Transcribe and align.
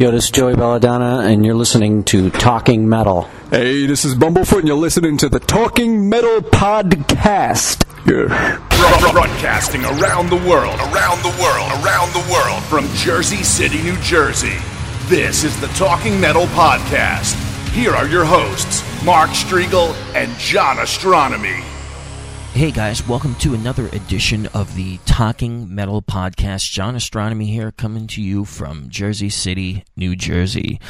Yo, 0.00 0.12
this 0.12 0.26
is 0.26 0.30
Joey 0.30 0.54
Belladonna, 0.54 1.22
and 1.24 1.44
you're 1.44 1.56
listening 1.56 2.04
to 2.04 2.30
Talking 2.30 2.88
Metal. 2.88 3.22
Hey, 3.50 3.84
this 3.84 4.04
is 4.04 4.14
Bumblefoot, 4.14 4.60
and 4.60 4.68
you're 4.68 4.76
listening 4.76 5.16
to 5.16 5.28
the 5.28 5.40
Talking 5.40 6.08
Metal 6.08 6.40
Podcast. 6.40 7.84
Yeah. 8.06 8.60
Broadcasting 9.10 9.84
around 9.84 10.30
the 10.30 10.36
world, 10.36 10.78
around 10.78 11.20
the 11.24 11.36
world, 11.42 11.84
around 11.84 12.12
the 12.12 12.32
world 12.32 12.62
from 12.66 12.86
Jersey 12.94 13.42
City, 13.42 13.82
New 13.82 13.96
Jersey. 13.96 14.54
This 15.06 15.42
is 15.42 15.60
the 15.60 15.66
Talking 15.68 16.20
Metal 16.20 16.46
Podcast. 16.46 17.34
Here 17.70 17.92
are 17.92 18.06
your 18.06 18.24
hosts, 18.24 18.84
Mark 19.04 19.30
Strigl 19.30 19.94
and 20.14 20.32
John 20.38 20.76
Ostronomy. 20.76 21.67
Hey 22.58 22.72
guys, 22.72 23.06
welcome 23.06 23.36
to 23.36 23.54
another 23.54 23.86
edition 23.86 24.46
of 24.48 24.74
the 24.74 24.98
Talking 25.06 25.72
Metal 25.72 26.02
Podcast. 26.02 26.72
John 26.72 26.96
Ostronomy 26.96 27.46
here, 27.46 27.70
coming 27.70 28.08
to 28.08 28.20
you 28.20 28.44
from 28.44 28.88
Jersey 28.88 29.30
City, 29.30 29.84
New 29.94 30.16
Jersey. 30.16 30.80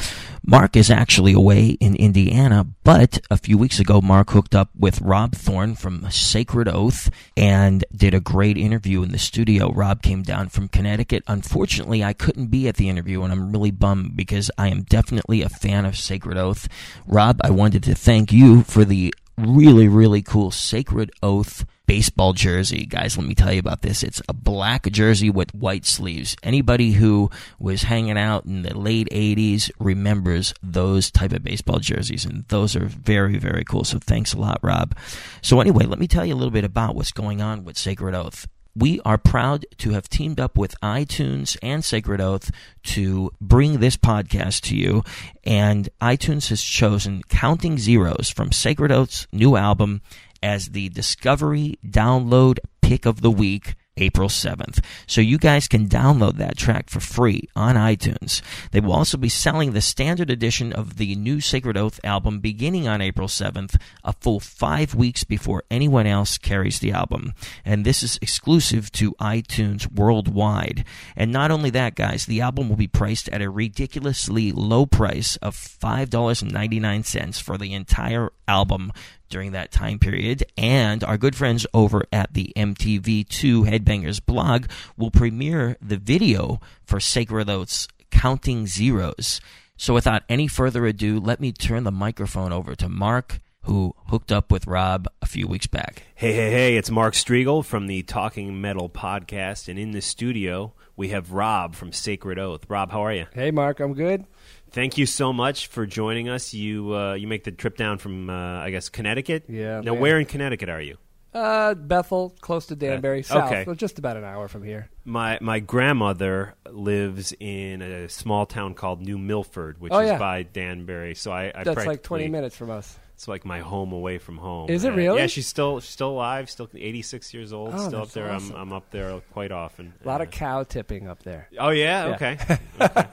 Mark 0.43 0.75
is 0.75 0.89
actually 0.89 1.31
away 1.33 1.77
in 1.79 1.95
Indiana, 1.95 2.65
but 2.83 3.19
a 3.29 3.37
few 3.37 3.55
weeks 3.55 3.79
ago, 3.79 4.01
Mark 4.01 4.31
hooked 4.31 4.55
up 4.55 4.71
with 4.75 4.99
Rob 4.99 5.35
Thorne 5.35 5.75
from 5.75 6.09
Sacred 6.09 6.67
Oath 6.67 7.11
and 7.37 7.85
did 7.95 8.15
a 8.15 8.19
great 8.19 8.57
interview 8.57 9.03
in 9.03 9.11
the 9.11 9.19
studio. 9.19 9.71
Rob 9.71 10.01
came 10.01 10.23
down 10.23 10.49
from 10.49 10.69
Connecticut. 10.69 11.21
Unfortunately, 11.27 12.03
I 12.03 12.13
couldn't 12.13 12.47
be 12.47 12.67
at 12.67 12.77
the 12.77 12.89
interview, 12.89 13.21
and 13.21 13.31
I'm 13.31 13.51
really 13.51 13.69
bummed 13.69 14.17
because 14.17 14.49
I 14.57 14.69
am 14.69 14.81
definitely 14.81 15.43
a 15.43 15.49
fan 15.49 15.85
of 15.85 15.95
Sacred 15.95 16.35
Oath. 16.35 16.67
Rob, 17.05 17.39
I 17.43 17.51
wanted 17.51 17.83
to 17.83 17.93
thank 17.93 18.31
you 18.31 18.63
for 18.63 18.83
the 18.83 19.13
really, 19.47 19.87
really 19.87 20.21
cool 20.21 20.51
Sacred 20.51 21.11
Oath 21.23 21.65
baseball 21.89 22.33
jersey. 22.33 22.85
Guys, 22.85 23.17
let 23.17 23.25
me 23.25 23.33
tell 23.33 23.51
you 23.51 23.59
about 23.59 23.81
this. 23.81 24.03
It's 24.03 24.21
a 24.29 24.33
black 24.33 24.83
jersey 24.91 25.31
with 25.31 25.55
white 25.55 25.85
sleeves. 25.85 26.35
Anybody 26.43 26.91
who 26.91 27.31
was 27.57 27.81
hanging 27.81 28.17
out 28.17 28.45
in 28.45 28.61
the 28.61 28.77
late 28.77 29.09
80s 29.09 29.71
remembers 29.79 30.53
those 30.61 31.09
type 31.09 31.31
of 31.31 31.43
baseball 31.43 31.79
jerseys, 31.79 32.25
and 32.25 32.45
those 32.49 32.75
are 32.75 32.85
very, 32.85 33.37
very 33.37 33.63
cool. 33.63 33.83
So 33.83 33.97
thanks 33.97 34.33
a 34.33 34.37
lot, 34.37 34.59
Rob. 34.61 34.95
So, 35.41 35.59
anyway, 35.61 35.85
let 35.85 35.99
me 35.99 36.07
tell 36.07 36.25
you 36.25 36.35
a 36.35 36.37
little 36.37 36.51
bit 36.51 36.63
about 36.63 36.95
what's 36.95 37.11
going 37.11 37.41
on 37.41 37.63
with 37.63 37.77
Sacred 37.77 38.13
Oath 38.13 38.47
we 38.75 39.01
are 39.01 39.17
proud 39.17 39.65
to 39.79 39.91
have 39.91 40.09
teamed 40.09 40.39
up 40.39 40.57
with 40.57 40.79
iTunes 40.81 41.57
and 41.61 41.83
Sacred 41.83 42.21
Oath 42.21 42.51
to 42.83 43.31
bring 43.41 43.79
this 43.79 43.97
podcast 43.97 44.61
to 44.61 44.75
you. 44.75 45.03
And 45.43 45.89
iTunes 46.01 46.49
has 46.49 46.61
chosen 46.61 47.23
Counting 47.29 47.77
Zeros 47.77 48.29
from 48.29 48.51
Sacred 48.51 48.91
Oath's 48.91 49.27
new 49.31 49.55
album 49.55 50.01
as 50.41 50.69
the 50.69 50.89
Discovery 50.89 51.77
Download 51.85 52.59
Pick 52.81 53.05
of 53.05 53.21
the 53.21 53.31
Week 53.31 53.75
April 53.99 54.29
7th. 54.29 54.83
So 55.07 55.21
you 55.21 55.37
guys 55.37 55.67
can 55.67 55.87
download 55.87 56.37
that 56.37 56.57
track 56.57 56.89
for 56.89 56.99
free 56.99 57.47
on 57.55 57.75
iTunes. 57.75 58.41
They 58.71 58.79
will 58.79 58.93
also 58.93 59.17
be 59.17 59.29
selling 59.29 59.73
the 59.73 59.81
standard 59.81 60.29
edition 60.29 60.73
of 60.73 60.97
the 60.97 61.15
new 61.15 61.41
Sacred 61.41 61.77
Oath 61.77 61.99
album 62.03 62.39
beginning 62.39 62.87
on 62.87 63.01
April 63.01 63.27
7th, 63.27 63.79
a 64.03 64.13
full 64.13 64.39
five 64.39 64.95
weeks 64.95 65.23
before 65.23 65.63
anyone 65.69 66.07
else 66.07 66.37
carries 66.37 66.79
the 66.79 66.91
album. 66.91 67.33
And 67.63 67.85
this 67.85 68.01
is 68.03 68.17
exclusive 68.21 68.91
to 68.93 69.13
iTunes 69.13 69.91
worldwide. 69.91 70.85
And 71.15 71.31
not 71.31 71.51
only 71.51 71.69
that, 71.71 71.95
guys, 71.95 72.25
the 72.25 72.41
album 72.41 72.69
will 72.69 72.75
be 72.75 72.87
priced 72.87 73.29
at 73.29 73.41
a 73.41 73.49
ridiculously 73.49 74.51
low 74.51 74.85
price 74.85 75.35
of 75.37 75.55
$5.99 75.55 77.41
for 77.41 77.57
the 77.57 77.73
entire 77.73 78.29
album 78.47 78.91
during 79.29 79.51
that 79.51 79.71
time 79.71 79.99
period. 79.99 80.43
And 80.57 81.03
our 81.03 81.17
good 81.17 81.35
friends 81.35 81.65
over 81.73 82.05
at 82.11 82.33
the 82.33 82.51
MTV2 82.55 83.69
Headbangers 83.69 84.23
blog 84.25 84.65
will 84.97 85.11
premiere 85.11 85.77
the 85.81 85.97
video 85.97 86.59
for 86.83 86.99
Sacred 86.99 87.49
Oath's 87.49 87.87
Counting 88.11 88.67
Zeros. 88.67 89.39
So 89.77 89.93
without 89.93 90.23
any 90.27 90.47
further 90.47 90.85
ado, 90.85 91.19
let 91.19 91.39
me 91.39 91.51
turn 91.51 91.85
the 91.85 91.91
microphone 91.91 92.51
over 92.51 92.75
to 92.75 92.89
Mark, 92.89 93.39
who 93.63 93.95
hooked 94.07 94.31
up 94.31 94.51
with 94.51 94.67
Rob 94.67 95.07
a 95.21 95.25
few 95.25 95.47
weeks 95.47 95.67
back. 95.67 96.03
Hey, 96.15 96.33
hey, 96.33 96.51
hey, 96.51 96.75
it's 96.75 96.89
Mark 96.89 97.13
Strigl 97.13 97.63
from 97.63 97.87
the 97.87 98.01
Talking 98.03 98.59
Metal 98.59 98.89
podcast. 98.89 99.69
And 99.69 99.79
in 99.79 99.91
the 99.91 100.01
studio, 100.01 100.73
we 100.97 101.09
have 101.09 101.31
Rob 101.31 101.75
from 101.75 101.93
Sacred 101.93 102.37
Oath. 102.37 102.69
Rob, 102.69 102.91
how 102.91 103.05
are 103.05 103.13
you? 103.13 103.27
Hey, 103.33 103.51
Mark, 103.51 103.79
I'm 103.79 103.93
good. 103.93 104.25
Thank 104.71 104.97
you 104.97 105.05
so 105.05 105.33
much 105.33 105.67
for 105.67 105.85
joining 105.85 106.29
us. 106.29 106.53
You 106.53 106.95
uh, 106.95 107.13
you 107.13 107.27
make 107.27 107.43
the 107.43 107.51
trip 107.51 107.75
down 107.77 107.97
from 107.97 108.29
uh, 108.29 108.33
I 108.59 108.69
guess 108.71 108.89
Connecticut. 108.89 109.45
Yeah. 109.47 109.81
Now, 109.81 109.93
man. 109.93 109.99
where 110.01 110.19
in 110.19 110.25
Connecticut 110.25 110.69
are 110.69 110.81
you? 110.81 110.97
Uh, 111.31 111.75
Bethel, 111.75 112.35
close 112.41 112.65
to 112.67 112.75
Danbury, 112.75 113.21
south, 113.21 113.51
okay. 113.51 113.63
so 113.63 113.75
just 113.75 113.99
about 113.99 114.17
an 114.17 114.23
hour 114.23 114.47
from 114.47 114.63
here. 114.63 114.89
My 115.05 115.37
my 115.41 115.59
grandmother 115.59 116.55
lives 116.71 117.33
in 117.39 117.83
a 117.83 118.09
small 118.09 118.47
town 118.47 118.73
called 118.73 119.01
New 119.01 119.19
Milford, 119.19 119.79
which 119.79 119.93
Oh, 119.93 119.99
is 119.99 120.07
yeah. 120.07 120.17
by 120.17 120.41
Danbury. 120.41 121.13
So 121.13 121.31
I, 121.31 121.51
I 121.53 121.63
That's 121.63 121.85
like 121.85 122.01
20 122.01 122.29
minutes 122.29 122.55
from 122.55 122.71
us. 122.71 122.97
It's 123.13 123.27
like 123.27 123.45
my 123.45 123.59
home 123.59 123.91
away 123.91 124.17
from 124.17 124.37
home. 124.37 124.69
Is 124.71 124.85
it 124.85 124.93
Uh, 124.93 124.95
really? 124.95 125.19
Yeah, 125.19 125.27
she's 125.27 125.45
still 125.45 125.79
she's 125.81 125.91
still 125.91 126.09
alive, 126.11 126.49
still 126.49 126.67
86 126.73 127.31
years 127.33 127.53
old, 127.53 127.73
Oh, 127.75 127.87
still 127.87 128.01
up 128.01 128.11
there. 128.11 128.31
awesome. 128.31 128.55
I'm 128.55 128.61
I'm 128.69 128.73
up 128.73 128.89
there 128.89 129.19
quite 129.31 129.51
often. 129.51 129.93
A 130.03 130.07
lot 130.07 130.21
Uh, 130.21 130.23
of 130.23 130.31
cow 130.31 130.63
tipping 130.63 131.07
up 131.07 131.21
there. 131.21 131.47
Oh 131.59 131.69
yeah, 131.69 132.07
Yeah. 132.07 132.15
okay. 132.15 132.37
okay. 132.81 133.05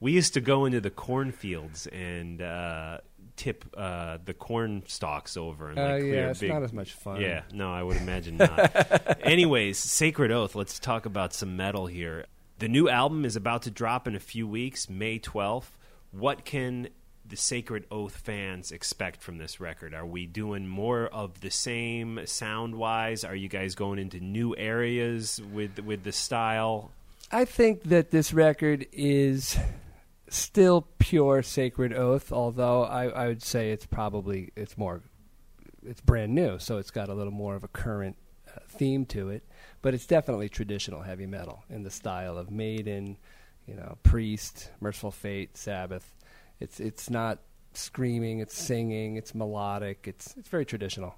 We 0.00 0.12
used 0.12 0.34
to 0.34 0.40
go 0.40 0.64
into 0.64 0.80
the 0.80 0.90
cornfields 0.90 1.86
and 1.88 2.40
uh, 2.40 2.98
tip 3.36 3.64
uh, 3.76 4.18
the 4.24 4.32
corn 4.34 4.82
stalks 4.86 5.36
over 5.36 5.68
and 5.68 5.78
Uh, 5.78 5.82
like 5.82 6.00
clear 6.00 6.14
yeah, 6.14 6.30
it's 6.30 6.40
big. 6.40 6.50
not 6.50 6.62
as 6.62 6.72
much 6.72 6.92
fun. 6.92 7.20
Yeah, 7.20 7.42
no, 7.52 7.72
I 7.72 7.82
would 7.82 7.96
imagine 7.98 8.36
not. 8.38 9.18
Anyways, 9.22 9.78
Sacred 9.78 10.30
Oath. 10.32 10.54
Let's 10.54 10.78
talk 10.78 11.04
about 11.06 11.34
some 11.34 11.56
metal 11.56 11.86
here. 11.86 12.26
The 12.58 12.68
new 12.68 12.88
album 12.88 13.24
is 13.24 13.36
about 13.36 13.62
to 13.62 13.70
drop 13.70 14.06
in 14.08 14.14
a 14.14 14.20
few 14.20 14.46
weeks, 14.48 14.88
May 14.90 15.18
twelfth. 15.18 15.76
What 16.12 16.44
can 16.44 16.88
the 17.26 17.36
Sacred 17.36 17.84
Oath 17.92 18.16
fans 18.16 18.72
expect 18.72 19.22
from 19.22 19.38
this 19.38 19.60
record? 19.60 19.94
Are 19.94 20.04
we 20.06 20.26
doing 20.26 20.66
more 20.66 21.06
of 21.06 21.40
the 21.40 21.50
same 21.50 22.20
sound 22.26 22.74
wise? 22.74 23.22
Are 23.22 23.36
you 23.36 23.48
guys 23.48 23.74
going 23.74 23.98
into 23.98 24.18
new 24.20 24.56
areas 24.56 25.40
with 25.52 25.78
with 25.80 26.02
the 26.04 26.12
style? 26.12 26.90
I 27.32 27.44
think 27.44 27.84
that 27.84 28.10
this 28.10 28.32
record 28.34 28.86
is 28.92 29.56
still 30.30 30.86
pure 30.98 31.42
Sacred 31.42 31.92
Oath, 31.92 32.32
although 32.32 32.84
I, 32.84 33.06
I 33.08 33.26
would 33.26 33.42
say 33.42 33.72
it's 33.72 33.86
probably 33.86 34.52
it's 34.56 34.78
more 34.78 35.02
it's 35.84 36.00
brand 36.00 36.34
new, 36.34 36.58
so 36.58 36.78
it's 36.78 36.90
got 36.90 37.08
a 37.08 37.14
little 37.14 37.32
more 37.32 37.54
of 37.54 37.64
a 37.64 37.68
current 37.68 38.16
uh, 38.48 38.60
theme 38.68 39.04
to 39.06 39.28
it. 39.28 39.42
But 39.82 39.94
it's 39.94 40.06
definitely 40.06 40.48
traditional 40.48 41.02
heavy 41.02 41.26
metal 41.26 41.64
in 41.68 41.82
the 41.82 41.90
style 41.90 42.38
of 42.38 42.50
Maiden, 42.50 43.16
you 43.66 43.74
know, 43.74 43.98
Priest, 44.02 44.70
Mercyful 44.80 45.10
Fate, 45.10 45.56
Sabbath. 45.56 46.14
It's 46.60 46.80
it's 46.80 47.10
not 47.10 47.40
screaming, 47.72 48.40
it's 48.40 48.56
singing, 48.56 49.16
it's 49.16 49.34
melodic, 49.34 50.06
it's 50.06 50.34
it's 50.36 50.48
very 50.48 50.64
traditional. 50.64 51.16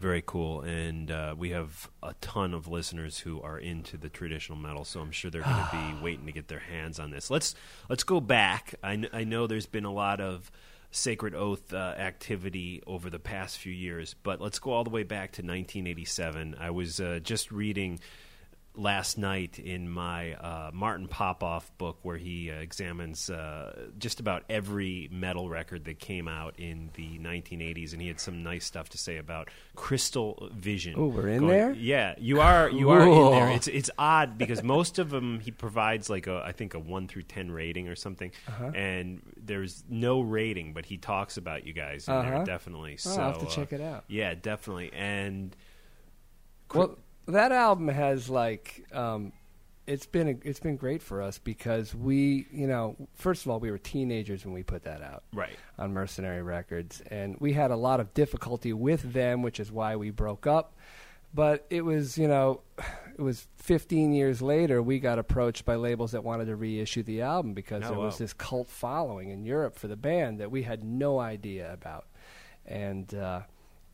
Very 0.00 0.22
cool, 0.24 0.62
and 0.62 1.10
uh, 1.10 1.34
we 1.36 1.50
have 1.50 1.90
a 2.02 2.14
ton 2.22 2.54
of 2.54 2.66
listeners 2.66 3.18
who 3.18 3.38
are 3.42 3.58
into 3.58 3.98
the 3.98 4.08
traditional 4.08 4.56
metal, 4.56 4.82
so 4.82 4.98
I'm 5.00 5.10
sure 5.10 5.30
they're 5.30 5.42
going 5.42 5.54
to 5.54 5.70
be 5.72 5.94
waiting 6.02 6.24
to 6.24 6.32
get 6.32 6.48
their 6.48 6.58
hands 6.58 6.98
on 6.98 7.10
this. 7.10 7.30
Let's 7.30 7.54
let's 7.90 8.02
go 8.02 8.18
back. 8.18 8.74
I, 8.82 8.96
kn- 8.96 9.10
I 9.12 9.24
know 9.24 9.46
there's 9.46 9.66
been 9.66 9.84
a 9.84 9.92
lot 9.92 10.22
of 10.22 10.50
Sacred 10.90 11.34
Oath 11.34 11.74
uh, 11.74 11.76
activity 11.98 12.82
over 12.86 13.10
the 13.10 13.18
past 13.18 13.58
few 13.58 13.74
years, 13.74 14.14
but 14.22 14.40
let's 14.40 14.58
go 14.58 14.70
all 14.70 14.84
the 14.84 14.90
way 14.90 15.02
back 15.02 15.32
to 15.32 15.42
1987. 15.42 16.56
I 16.58 16.70
was 16.70 16.98
uh, 16.98 17.20
just 17.22 17.52
reading 17.52 18.00
last 18.76 19.18
night 19.18 19.58
in 19.58 19.90
my 19.90 20.32
uh, 20.34 20.70
Martin 20.72 21.08
Popoff 21.08 21.76
book, 21.76 21.98
where 22.02 22.16
he 22.16 22.50
uh, 22.52 22.54
examines 22.54 23.28
uh, 23.28 23.88
just 23.98 24.20
about 24.20 24.44
every 24.48 25.08
metal 25.10 25.48
record 25.48 25.84
that 25.86 25.98
came 25.98 26.28
out 26.28 26.54
in 26.58 26.88
the 26.94 27.18
1980s, 27.18 27.92
and 27.92 28.00
he 28.00 28.06
had 28.08 28.20
some 28.20 28.42
nice 28.44 28.64
stuff 28.64 28.88
to 28.90 28.96
say 28.98 29.16
about 29.16 29.48
Crystal 29.74 30.48
Vision. 30.54 30.94
Oh, 30.96 31.08
we're 31.08 31.28
in 31.28 31.40
Going- 31.40 31.50
there? 31.52 31.72
Yeah, 31.72 32.14
you 32.18 32.40
are. 32.40 32.70
You 32.70 32.90
are 32.90 33.02
in 33.02 33.30
there. 33.32 33.50
It's 33.50 33.66
it's 33.66 33.90
odd 33.98 34.38
because 34.38 34.62
most 34.62 34.98
of 35.00 35.10
them 35.10 35.40
he 35.40 35.50
provides 35.50 36.08
like 36.08 36.28
a 36.28 36.40
I 36.46 36.52
think 36.52 36.74
a 36.74 36.78
one 36.78 37.08
through 37.08 37.22
ten 37.24 37.50
rating 37.50 37.88
or 37.88 37.96
something, 37.96 38.30
Uh-huh. 38.46 38.70
and 38.74 39.20
there's 39.36 39.82
no 39.88 40.20
rating, 40.20 40.74
but 40.74 40.86
he 40.86 40.96
talks 40.96 41.36
about 41.36 41.66
you 41.66 41.72
guys 41.72 42.06
in 42.06 42.14
Uh-huh. 42.14 42.44
definitely. 42.44 42.92
Oh, 42.94 42.96
so 42.98 43.20
I'll 43.20 43.32
have 43.32 43.40
to 43.40 43.46
uh, 43.46 43.50
check 43.50 43.72
it 43.72 43.80
out. 43.80 44.04
Yeah, 44.06 44.34
definitely. 44.34 44.92
And 44.92 45.56
Well, 46.72 46.96
that 47.30 47.52
album 47.52 47.88
has 47.88 48.28
like 48.30 48.84
um, 48.92 49.32
it's 49.86 50.06
been 50.06 50.28
a, 50.28 50.48
it's 50.48 50.60
been 50.60 50.76
great 50.76 51.02
for 51.02 51.20
us 51.20 51.38
because 51.38 51.94
we, 51.94 52.46
you 52.52 52.66
know, 52.66 52.96
first 53.14 53.44
of 53.44 53.50
all, 53.50 53.58
we 53.58 53.70
were 53.70 53.78
teenagers 53.78 54.44
when 54.44 54.54
we 54.54 54.62
put 54.62 54.84
that 54.84 55.02
out. 55.02 55.24
Right. 55.32 55.56
On 55.78 55.92
Mercenary 55.92 56.42
Records, 56.42 57.02
and 57.10 57.36
we 57.40 57.52
had 57.54 57.70
a 57.70 57.76
lot 57.76 57.98
of 58.00 58.14
difficulty 58.14 58.72
with 58.72 59.12
them, 59.12 59.42
which 59.42 59.58
is 59.58 59.72
why 59.72 59.96
we 59.96 60.10
broke 60.10 60.46
up. 60.46 60.74
But 61.32 61.64
it 61.70 61.82
was, 61.84 62.18
you 62.18 62.26
know, 62.28 62.62
it 63.16 63.22
was 63.22 63.46
15 63.58 64.12
years 64.12 64.42
later 64.42 64.82
we 64.82 64.98
got 64.98 65.18
approached 65.18 65.64
by 65.64 65.76
labels 65.76 66.12
that 66.12 66.24
wanted 66.24 66.46
to 66.46 66.56
reissue 66.56 67.02
the 67.04 67.22
album 67.22 67.54
because 67.54 67.84
Oh, 67.84 67.90
there 67.90 67.98
was 67.98 68.14
wow. 68.14 68.18
this 68.18 68.32
cult 68.32 68.68
following 68.68 69.30
in 69.30 69.44
Europe 69.44 69.76
for 69.78 69.86
the 69.88 69.96
band 69.96 70.40
that 70.40 70.50
we 70.50 70.62
had 70.64 70.82
no 70.84 71.18
idea 71.20 71.72
about, 71.72 72.06
and 72.66 73.12
uh, 73.14 73.40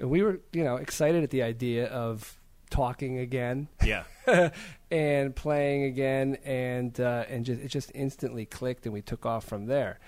and 0.01 0.11
we 0.11 0.23
were, 0.23 0.41
you 0.53 0.65
know, 0.65 0.77
excited 0.77 1.23
at 1.23 1.31
the 1.31 1.43
idea 1.43 1.87
of 1.89 2.39
talking 2.71 3.19
again 3.19 3.69
yeah, 3.85 4.05
and 4.91 5.35
playing 5.35 5.85
again, 5.85 6.39
and 6.45 6.99
uh, 7.01 7.25
and 7.29 7.45
just 7.45 7.61
it 7.61 7.69
just 7.69 7.93
instantly 7.95 8.47
clicked, 8.47 8.87
and 8.87 8.93
we 8.93 9.03
took 9.03 9.27
off 9.27 9.45
from 9.45 9.67
there. 9.67 9.99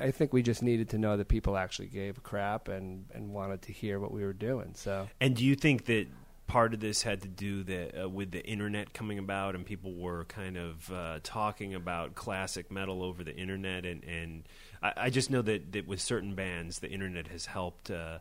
I 0.00 0.10
think 0.10 0.32
we 0.32 0.42
just 0.42 0.62
needed 0.62 0.88
to 0.90 0.98
know 0.98 1.16
that 1.16 1.28
people 1.28 1.56
actually 1.56 1.88
gave 1.88 2.18
a 2.18 2.20
crap 2.20 2.68
and 2.68 3.06
and 3.14 3.32
wanted 3.32 3.62
to 3.62 3.72
hear 3.72 4.00
what 4.00 4.12
we 4.12 4.24
were 4.24 4.32
doing. 4.32 4.72
So 4.74 5.08
And 5.20 5.36
do 5.36 5.44
you 5.44 5.54
think 5.54 5.86
that 5.86 6.06
part 6.46 6.74
of 6.74 6.80
this 6.80 7.02
had 7.02 7.22
to 7.22 7.28
do 7.28 7.62
that 7.64 8.04
uh, 8.04 8.08
with 8.08 8.30
the 8.30 8.44
internet 8.44 8.94
coming 8.94 9.18
about 9.18 9.54
and 9.54 9.66
people 9.66 9.92
were 9.92 10.24
kind 10.24 10.56
of 10.56 10.90
uh, 10.92 11.18
talking 11.22 11.74
about 11.74 12.14
classic 12.14 12.70
metal 12.70 13.02
over 13.02 13.24
the 13.24 13.34
internet 13.34 13.84
and 13.84 14.04
and 14.04 14.44
I, 14.80 14.92
I 14.96 15.10
just 15.10 15.28
know 15.28 15.42
that, 15.42 15.72
that 15.72 15.88
with 15.88 16.00
certain 16.00 16.34
bands 16.34 16.78
the 16.78 16.88
internet 16.88 17.28
has 17.28 17.46
helped 17.46 17.90
uh, 17.90 18.18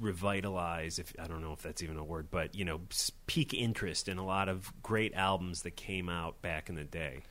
revitalize 0.00 0.98
if 0.98 1.12
I 1.18 1.26
don't 1.26 1.40
know 1.40 1.52
if 1.52 1.62
that's 1.62 1.82
even 1.82 1.96
a 1.96 2.04
word 2.04 2.28
but 2.30 2.54
you 2.54 2.64
know 2.64 2.80
peak 3.26 3.54
interest 3.54 4.08
in 4.08 4.18
a 4.18 4.24
lot 4.26 4.48
of 4.48 4.72
great 4.82 5.14
albums 5.14 5.62
that 5.62 5.76
came 5.76 6.08
out 6.08 6.42
back 6.42 6.68
in 6.68 6.74
the 6.74 6.84
day. 6.84 7.22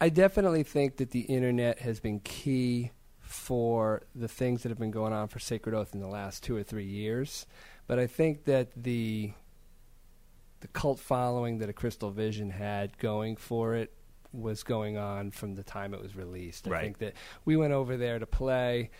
I 0.00 0.08
definitely 0.08 0.62
think 0.64 0.96
that 0.98 1.10
the 1.12 1.20
internet 1.22 1.78
has 1.80 2.00
been 2.00 2.20
key 2.20 2.90
for 3.20 4.02
the 4.14 4.28
things 4.28 4.62
that 4.62 4.68
have 4.68 4.78
been 4.78 4.90
going 4.90 5.12
on 5.12 5.28
for 5.28 5.38
Sacred 5.38 5.74
Oath 5.74 5.94
in 5.94 6.00
the 6.00 6.06
last 6.08 6.42
two 6.42 6.54
or 6.56 6.62
three 6.62 6.84
years. 6.84 7.46
But 7.86 7.98
I 7.98 8.06
think 8.06 8.44
that 8.44 8.68
the 8.76 9.32
the 10.60 10.68
cult 10.68 10.98
following 10.98 11.58
that 11.58 11.68
a 11.68 11.72
Crystal 11.72 12.10
Vision 12.10 12.50
had 12.50 12.96
going 12.98 13.36
for 13.36 13.74
it 13.74 13.92
was 14.32 14.62
going 14.62 14.96
on 14.96 15.30
from 15.30 15.54
the 15.54 15.62
time 15.62 15.94
it 15.94 16.02
was 16.02 16.16
released. 16.16 16.66
I 16.66 16.70
Right. 16.70 16.82
think 16.82 16.98
that 16.98 17.14
we 17.44 17.56
went 17.56 17.72
over 17.72 17.96
there 17.96 18.18
to 18.18 18.26
play 18.26 18.90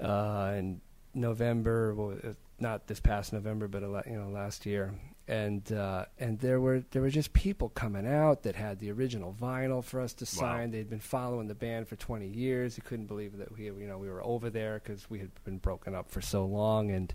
uh, 0.00 0.54
in 0.56 0.80
November, 1.16 1.94
well, 1.94 2.16
uh, 2.22 2.28
not 2.60 2.86
this 2.86 3.00
past 3.00 3.32
November, 3.32 3.68
but 3.68 3.82
you 4.06 4.16
know 4.18 4.28
last 4.28 4.64
year, 4.66 4.94
and 5.28 5.70
uh, 5.72 6.04
and 6.18 6.38
there 6.38 6.60
were 6.60 6.82
there 6.92 7.02
were 7.02 7.10
just 7.10 7.32
people 7.32 7.68
coming 7.70 8.06
out 8.06 8.42
that 8.44 8.54
had 8.54 8.78
the 8.78 8.90
original 8.92 9.34
vinyl 9.40 9.82
for 9.82 10.00
us 10.00 10.14
to 10.14 10.24
Wow. 10.24 10.40
sign. 10.40 10.70
They'd 10.70 10.88
been 10.90 11.00
following 11.00 11.48
the 11.48 11.54
band 11.54 11.88
for 11.88 11.96
20 11.96 12.26
years. 12.28 12.76
They 12.76 12.82
couldn't 12.86 13.06
believe 13.06 13.36
that 13.38 13.50
we 13.56 13.64
you 13.64 13.86
know 13.88 13.98
we 13.98 14.08
were 14.08 14.22
over 14.24 14.50
there 14.50 14.80
because 14.82 15.08
we 15.10 15.18
had 15.18 15.30
been 15.44 15.58
broken 15.58 15.94
up 15.94 16.10
for 16.10 16.20
so 16.20 16.44
long, 16.46 16.90
and 16.90 17.12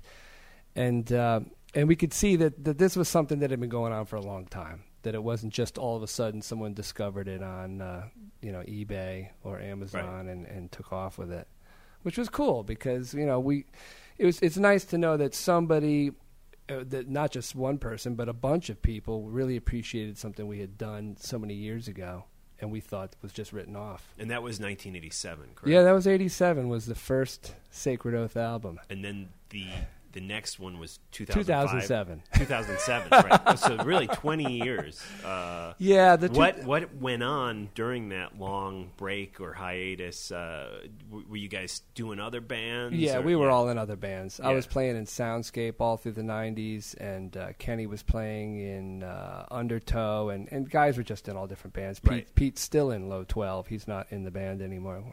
and 0.75 1.11
uh, 1.11 1.39
and 1.73 1.87
we 1.87 1.95
could 1.95 2.13
see 2.13 2.35
that, 2.37 2.63
that 2.65 2.77
this 2.77 2.95
was 2.95 3.07
something 3.07 3.39
that 3.39 3.49
had 3.51 3.59
been 3.59 3.69
going 3.69 3.93
on 3.93 4.05
for 4.05 4.15
a 4.17 4.21
long 4.21 4.45
time. 4.45 4.83
That 5.03 5.15
it 5.15 5.23
wasn't 5.23 5.53
just 5.53 5.77
all 5.79 5.95
of 5.97 6.03
a 6.03 6.07
sudden 6.07 6.41
someone 6.43 6.73
discovered 6.75 7.27
it 7.27 7.41
on 7.41 7.81
uh, 7.81 8.03
you 8.41 8.51
know 8.51 8.59
eBay 8.61 9.29
or 9.43 9.59
Amazon 9.59 10.27
and, 10.27 10.45
and 10.45 10.71
took 10.71 10.93
off 10.93 11.17
with 11.17 11.31
it, 11.31 11.47
which 12.03 12.17
was 12.17 12.29
cool 12.29 12.63
because 12.63 13.13
you 13.13 13.25
know 13.25 13.39
we 13.39 13.65
it 14.17 14.25
was 14.25 14.39
it's 14.41 14.57
nice 14.57 14.85
to 14.85 14.97
know 14.97 15.17
that 15.17 15.33
somebody 15.33 16.11
uh, 16.69 16.83
that 16.85 17.09
not 17.09 17.31
just 17.31 17.55
one 17.55 17.77
person 17.77 18.15
but 18.15 18.29
a 18.29 18.33
bunch 18.33 18.69
of 18.69 18.81
people 18.81 19.23
really 19.29 19.57
appreciated 19.57 20.17
something 20.17 20.47
we 20.47 20.59
had 20.59 20.77
done 20.77 21.15
so 21.19 21.37
many 21.37 21.53
years 21.53 21.87
ago 21.87 22.25
and 22.59 22.71
we 22.71 22.79
thought 22.79 23.15
was 23.23 23.33
just 23.33 23.51
written 23.51 23.75
off. 23.75 24.13
And 24.19 24.29
that 24.29 24.43
was 24.43 24.59
1987, 24.59 25.45
correct? 25.55 25.67
Yeah, 25.67 25.81
that 25.81 25.93
was 25.93 26.05
87 26.05 26.69
was 26.69 26.85
the 26.85 26.93
first 26.93 27.55
Sacred 27.71 28.13
Oath 28.13 28.37
album. 28.37 28.79
and 28.89 29.03
then 29.03 29.29
the 29.49 29.65
the 30.13 30.21
next 30.21 30.59
one 30.59 30.77
was 30.79 30.99
2007. 31.11 32.21
2007, 32.35 33.09
right? 33.11 33.57
So 33.59 33.77
really 33.83 34.07
20 34.07 34.51
years. 34.63 35.01
Uh, 35.23 35.73
Yeah, 35.77 36.15
the 36.15 36.29
two- 36.29 36.37
what 36.37 36.63
what 36.63 36.95
went 36.95 37.23
on 37.23 37.69
during 37.75 38.09
that 38.09 38.37
long 38.39 38.91
break 38.97 39.39
or 39.39 39.53
hiatus? 39.53 40.31
Uh, 40.31 40.81
were 41.09 41.37
you 41.37 41.47
guys 41.47 41.81
doing 41.95 42.19
other 42.19 42.41
bands? 42.41 42.95
Yeah, 42.97 43.17
or- 43.17 43.21
we 43.21 43.35
were 43.35 43.47
yeah. 43.47 43.53
all 43.53 43.69
in 43.69 43.77
other 43.77 43.95
bands. 43.95 44.39
I 44.39 44.53
was 44.53 44.67
playing 44.67 44.97
in 44.97 45.05
Soundscape 45.05 45.75
all 45.79 45.97
through 45.97 46.13
the 46.13 46.21
'90s, 46.23 46.95
and 46.99 47.35
uh, 47.37 47.53
Kenny 47.57 47.87
was 47.87 48.03
playing 48.03 48.59
in 48.59 49.03
uh, 49.03 49.45
Undertow, 49.51 50.29
and, 50.29 50.47
and 50.51 50.69
guys 50.69 50.97
were 50.97 51.03
just 51.03 51.27
in 51.27 51.35
all 51.37 51.47
different 51.47 51.73
bands. 51.73 51.99
Pete, 51.99 52.11
Right. 52.11 52.35
Pete's 52.35 52.61
still 52.61 52.91
in 52.91 53.07
Low 53.09 53.23
12. 53.27 53.67
He's 53.67 53.87
not 53.87 54.07
in 54.11 54.23
the 54.23 54.31
band 54.31 54.61
anymore. 54.61 55.03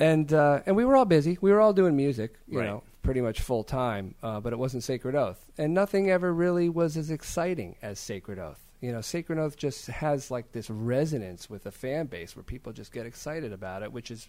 And 0.00 0.32
uh, 0.32 0.62
and 0.66 0.74
we 0.74 0.84
were 0.84 0.96
all 0.96 1.04
busy. 1.04 1.38
We 1.40 1.52
were 1.52 1.60
all 1.60 1.72
doing 1.74 1.94
music, 1.94 2.34
you 2.48 2.58
Right. 2.58 2.66
know, 2.66 2.82
pretty 3.02 3.20
much 3.20 3.40
full 3.40 3.62
time. 3.62 4.14
Uh, 4.22 4.40
but 4.40 4.52
it 4.52 4.58
wasn't 4.58 4.82
Sacred 4.82 5.14
Oath, 5.14 5.44
and 5.58 5.74
nothing 5.74 6.10
ever 6.10 6.32
really 6.32 6.68
was 6.68 6.96
as 6.96 7.10
exciting 7.10 7.76
as 7.82 8.00
Sacred 8.00 8.38
Oath. 8.38 8.66
You 8.80 8.92
know, 8.92 9.02
Sacred 9.02 9.38
Oath 9.38 9.56
just 9.58 9.86
has 9.88 10.30
like 10.30 10.52
this 10.52 10.70
resonance 10.70 11.50
with 11.50 11.64
the 11.64 11.70
fan 11.70 12.06
base 12.06 12.34
where 12.34 12.42
people 12.42 12.72
just 12.72 12.92
get 12.92 13.04
excited 13.04 13.52
about 13.52 13.82
it, 13.82 13.92
which 13.92 14.10
is 14.10 14.28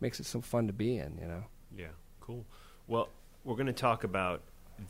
makes 0.00 0.18
it 0.20 0.24
so 0.26 0.40
fun 0.40 0.66
to 0.68 0.72
be 0.72 0.96
in. 0.96 1.18
You 1.20 1.28
know. 1.28 1.44
Yeah, 1.76 1.92
cool. 2.22 2.46
Well, 2.88 3.10
we're 3.44 3.56
going 3.56 3.66
to 3.66 3.72
talk 3.74 4.04
about 4.04 4.40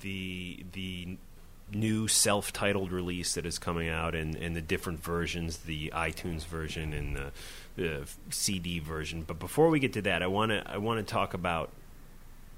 the 0.00 0.64
the 0.72 1.18
new 1.72 2.08
self-titled 2.08 2.92
release 2.92 3.34
that 3.34 3.46
is 3.46 3.58
coming 3.58 3.88
out 3.88 4.14
and, 4.14 4.36
and 4.36 4.54
the 4.56 4.60
different 4.60 5.02
versions, 5.02 5.58
the 5.58 5.92
iTunes 5.94 6.44
version 6.44 6.92
and 6.92 7.16
the, 7.16 7.32
the 7.76 8.08
CD 8.30 8.78
version. 8.78 9.24
But 9.26 9.38
before 9.38 9.68
we 9.68 9.78
get 9.80 9.92
to 9.94 10.02
that, 10.02 10.22
I 10.22 10.26
want 10.26 10.50
to 10.50 10.62
I 10.68 10.78
want 10.78 11.06
to 11.06 11.10
talk 11.10 11.34
about 11.34 11.70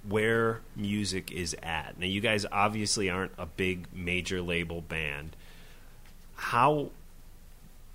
where 0.09 0.61
music 0.75 1.31
is 1.31 1.57
at. 1.63 1.99
Now, 1.99 2.07
you 2.07 2.21
guys 2.21 2.45
obviously 2.51 3.09
aren't 3.09 3.33
a 3.39 3.47
big 3.47 3.87
major 3.95 4.43
label 4.43 4.81
band. 4.81 5.37
How 6.35 6.91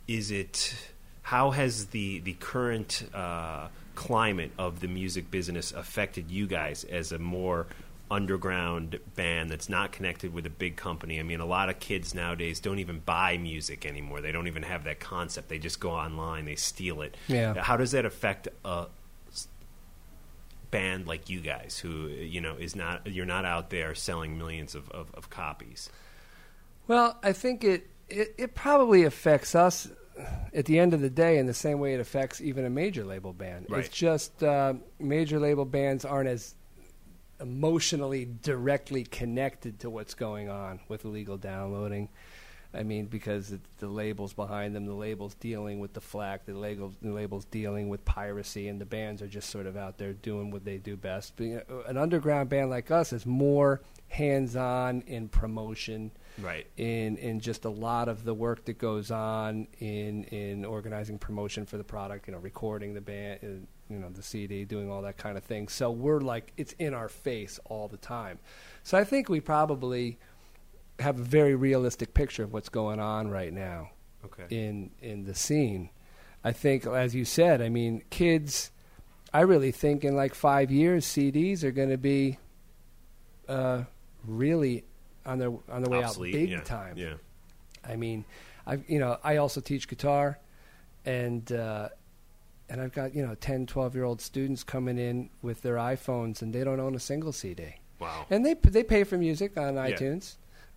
is 0.08 0.32
it? 0.32 0.74
How 1.22 1.52
has 1.52 1.88
the 1.88 2.20
the 2.20 2.34
current 2.34 3.04
uh, 3.14 3.68
climate 3.96 4.52
of 4.58 4.80
the 4.80 4.88
music 4.88 5.30
business 5.32 5.72
affected 5.72 6.32
you 6.32 6.48
guys 6.48 6.84
as 6.86 7.12
a 7.12 7.20
more 7.20 7.66
underground 8.10 9.00
band 9.16 9.50
that's 9.50 9.70
not 9.70 9.92
connected 9.92 10.34
with 10.34 10.46
a 10.46 10.50
big 10.50 10.76
company? 10.76 11.20
I 11.20 11.24
mean, 11.24 11.40
a 11.40 11.46
lot 11.46 11.70
of 11.70 11.80
kids 11.80 12.14
nowadays 12.14 12.60
don't 12.60 12.80
even 12.80 13.00
buy 13.00 13.38
music 13.38 13.86
anymore. 13.86 14.22
They 14.22 14.32
don't 14.32 14.48
even 14.48 14.64
have 14.64 14.86
that 14.86 15.00
concept. 15.00 15.50
They 15.50 15.60
just 15.60 15.80
go 15.80 15.92
online, 15.92 16.46
they 16.46 16.56
steal 16.56 17.02
it. 17.02 17.16
Yeah. 17.28 17.62
How 17.62 17.78
does 17.78 17.92
that 17.92 18.06
affect 18.06 18.48
a 18.66 18.88
band 20.72 21.08
like 21.08 21.30
you 21.30 21.40
guys, 21.40 21.78
who 21.78 22.08
you 22.08 22.42
know 22.42 22.56
is 22.56 22.76
not 22.76 23.08
you're 23.08 23.26
not 23.26 23.46
out 23.46 23.70
there 23.70 23.96
selling 23.96 24.38
millions 24.38 24.76
of, 24.76 24.90
of, 24.92 25.14
of 25.14 25.30
copies? 25.30 25.90
Well, 26.88 27.18
I 27.24 27.34
think 27.34 27.64
it, 27.64 27.88
it 28.10 28.36
it 28.38 28.56
probably 28.56 29.04
affects 29.04 29.56
us 29.56 29.90
at 30.54 30.66
the 30.66 30.80
end 30.80 30.94
of 30.94 31.02
the 31.02 31.10
day 31.10 31.38
in 31.38 31.46
the 31.46 31.54
same 31.54 31.80
way 31.80 31.94
it 31.94 32.00
affects 32.00 32.42
even 32.42 32.66
a 32.66 32.70
major 32.70 33.04
label 33.04 33.34
band. 33.34 33.68
Right. 33.70 33.86
It's 33.86 33.96
just 33.96 34.44
uh, 34.44 34.74
major 35.00 35.40
label 35.40 35.66
bands 35.66 36.06
aren't 36.06 36.30
as 36.30 36.56
emotionally 37.40 38.28
directly 38.42 39.04
connected 39.04 39.80
to 39.82 39.90
what's 39.90 40.14
going 40.14 40.50
on 40.50 40.80
with 40.88 41.06
illegal 41.06 41.38
downloading. 41.38 42.10
I 42.74 42.84
mean, 42.84 43.06
because 43.06 43.54
it, 43.54 43.62
the 43.78 43.88
labels 43.88 44.34
behind 44.34 44.76
them, 44.76 44.86
the 44.86 44.94
labels 44.94 45.34
dealing 45.36 45.80
with 45.80 45.94
the 45.94 46.02
flack, 46.02 46.46
the 46.46 46.54
labels, 46.54 46.96
the 47.02 47.12
labels 47.12 47.46
dealing 47.46 47.88
with 47.88 48.04
piracy, 48.04 48.68
and 48.68 48.80
the 48.80 48.86
bands 48.86 49.22
are 49.22 49.28
just 49.28 49.50
sort 49.50 49.68
of 49.68 49.78
out 49.78 49.98
there 49.98 50.14
doing 50.14 50.52
what 50.52 50.66
they 50.66 50.78
do 50.78 50.98
best. 50.98 51.34
But, 51.38 51.44
you 51.46 51.62
know, 51.70 51.84
an 51.88 51.98
underground 51.98 52.50
band 52.50 52.70
like 52.70 52.92
us 52.92 53.14
is 53.14 53.26
more 53.26 53.82
hands-on 54.10 55.02
in 55.08 55.30
promotion, 55.30 56.12
Right. 56.40 56.68
in 56.78 57.18
in 57.18 57.40
just 57.40 57.66
a 57.66 57.70
lot 57.70 58.10
of 58.10 58.24
the 58.26 58.34
work 58.34 58.66
that 58.66 58.78
goes 58.78 59.12
on 59.12 59.68
in 59.80 60.26
in 60.26 60.66
organizing 60.66 61.18
promotion 61.18 61.66
for 61.66 61.78
the 61.78 61.84
product, 61.84 62.28
you 62.28 62.34
know, 62.34 62.40
recording 62.40 62.94
the 62.94 63.02
band, 63.02 63.40
uh, 63.44 63.66
you 63.90 63.98
know, 63.98 64.10
the 64.10 64.24
CD, 64.24 64.66
doing 64.66 64.90
all 64.92 65.02
that 65.04 65.18
kind 65.18 65.38
of 65.38 65.44
thing. 65.44 65.68
So 65.68 65.92
we're 65.92 66.22
like 66.22 66.54
it's 66.58 66.74
in 66.74 66.94
our 66.94 67.10
face 67.10 67.60
all 67.66 67.88
the 67.88 67.98
time. 67.98 68.40
So 68.84 68.98
I 68.98 69.04
think 69.04 69.30
we 69.30 69.40
probably 69.40 70.18
have 71.00 71.20
a 71.20 71.24
very 71.24 71.56
realistic 71.56 72.14
picture 72.14 72.44
of 72.44 72.54
what's 72.54 72.70
going 72.70 73.00
on 73.00 73.30
right 73.30 73.54
now. 73.54 73.92
Okay. 74.26 74.46
in 74.50 74.92
in 75.02 75.24
the 75.24 75.36
scene. 75.36 75.90
I 76.44 76.52
think, 76.52 76.86
as 76.86 77.16
you 77.16 77.26
said, 77.26 77.62
I 77.62 77.70
mean, 77.70 78.04
kids. 78.10 78.72
I 79.34 79.42
really 79.42 79.72
think 79.72 80.06
in 80.06 80.16
like 80.16 80.34
five 80.34 80.72
years, 80.72 81.06
CDs 81.06 81.64
are 81.64 81.72
going 81.72 81.90
to 81.90 81.98
be 81.98 82.40
uh, 83.48 83.84
really 84.26 84.86
on 85.26 85.38
their 85.38 85.52
on 85.70 85.84
their 85.84 85.92
way 85.92 86.04
Obsolete, 86.04 86.36
out 86.36 86.40
big 86.40 86.50
yeah, 86.50 86.62
time. 86.62 86.98
Yeah. 86.98 87.14
I 87.86 87.96
mean, 87.96 88.26
I 88.66 88.80
you 88.88 89.00
know 89.00 89.18
I 89.24 89.38
also 89.38 89.62
teach 89.62 89.88
guitar, 89.88 90.40
and 91.06 91.52
uh, 91.52 91.90
and 92.70 92.82
I've 92.82 92.94
got 92.94 93.16
you 93.16 93.26
know 93.26 93.36
10, 93.36 93.66
12 93.68 93.96
year 93.96 94.04
old 94.04 94.22
students 94.22 94.64
coming 94.64 94.98
in 94.98 95.30
with 95.42 95.62
their 95.62 95.76
iPhones 95.76 96.42
and 96.42 96.54
they 96.54 96.64
don't 96.64 96.80
own 96.80 96.96
a 96.96 97.00
single 97.00 97.32
CD, 97.32 97.76
Wow. 98.00 98.26
and 98.30 98.46
they 98.46 98.54
they 98.56 98.84
pay 98.84 99.04
for 99.04 99.18
music 99.18 99.58
on 99.58 99.76
Yeah. 99.76 99.90
iTunes. 99.90 100.36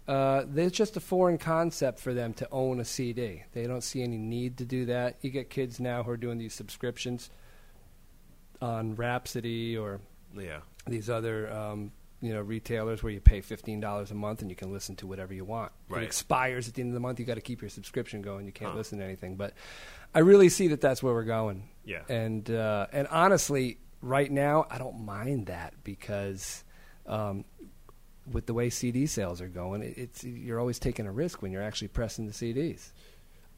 Uh, 0.09 0.45
there's 0.49 0.73
just 0.73 0.97
a 0.97 1.01
foreign 1.01 1.39
concept 1.39 2.01
for 2.01 2.13
them 2.13 2.33
to 2.35 2.49
own 2.51 2.81
a 2.81 2.85
CD. 2.85 3.45
They 3.53 3.67
don't 3.67 3.83
see 3.83 4.03
any 4.03 4.19
need 4.19 4.57
to 4.59 4.65
do 4.65 4.85
that. 4.87 5.17
You 5.21 5.31
get 5.31 5.51
kids 5.51 5.79
now 5.79 6.03
who 6.03 6.11
are 6.11 6.17
doing 6.17 6.39
these 6.39 6.55
subscriptions 6.55 7.31
on 8.61 8.97
Rhapsody 8.97 9.77
or 9.77 10.01
yeah. 10.37 10.61
these 10.87 11.09
other 11.09 11.53
um, 11.53 11.93
you 12.21 12.33
know 12.35 12.41
retailers 12.41 13.03
where 13.03 13.13
you 13.13 13.21
pay 13.21 13.41
fifteen 13.41 13.81
dollars 13.81 14.11
a 14.11 14.15
month 14.15 14.43
and 14.43 14.51
you 14.51 14.57
can 14.57 14.73
listen 14.73 14.97
to 14.97 15.07
whatever 15.07 15.33
you 15.35 15.45
want. 15.45 15.73
Right. 15.89 16.03
It 16.03 16.07
expires 16.07 16.69
at 16.69 16.75
the 16.75 16.83
end 16.83 16.91
of 16.91 16.95
the 16.95 17.01
month. 17.01 17.19
You 17.19 17.27
got 17.27 17.35
to 17.35 17.41
keep 17.41 17.63
your 17.63 17.71
subscription 17.71 18.23
going. 18.23 18.47
You 18.47 18.53
can't 18.53 18.73
Huh. 18.73 18.77
listen 18.79 18.99
to 18.99 19.05
anything. 19.05 19.37
But 19.37 19.55
I 20.15 20.19
really 20.21 20.49
see 20.49 20.69
that 20.69 20.81
that's 20.81 21.03
where 21.03 21.15
we're 21.15 21.25
going. 21.25 21.69
Yeah. 21.85 22.03
And 22.09 22.51
uh, 22.51 22.87
and 22.93 23.07
honestly, 23.09 23.79
right 24.03 24.31
now 24.31 24.67
I 24.71 24.79
don't 24.79 25.05
mind 25.05 25.47
that 25.47 25.75
because. 25.85 26.65
Um, 27.07 27.45
with 28.31 28.47
the 28.47 28.55
way 28.55 28.71
CD 28.71 29.07
sales 29.07 29.41
are 29.41 29.49
going, 29.49 29.83
it, 29.83 29.97
it's 29.99 30.23
you're 30.23 30.61
always 30.61 30.79
taking 30.79 31.07
a 31.07 31.11
risk 31.11 31.43
when 31.43 31.51
you're 31.51 31.63
actually 31.63 31.89
pressing 31.89 32.27
the 32.27 32.33
CDs. 32.33 32.91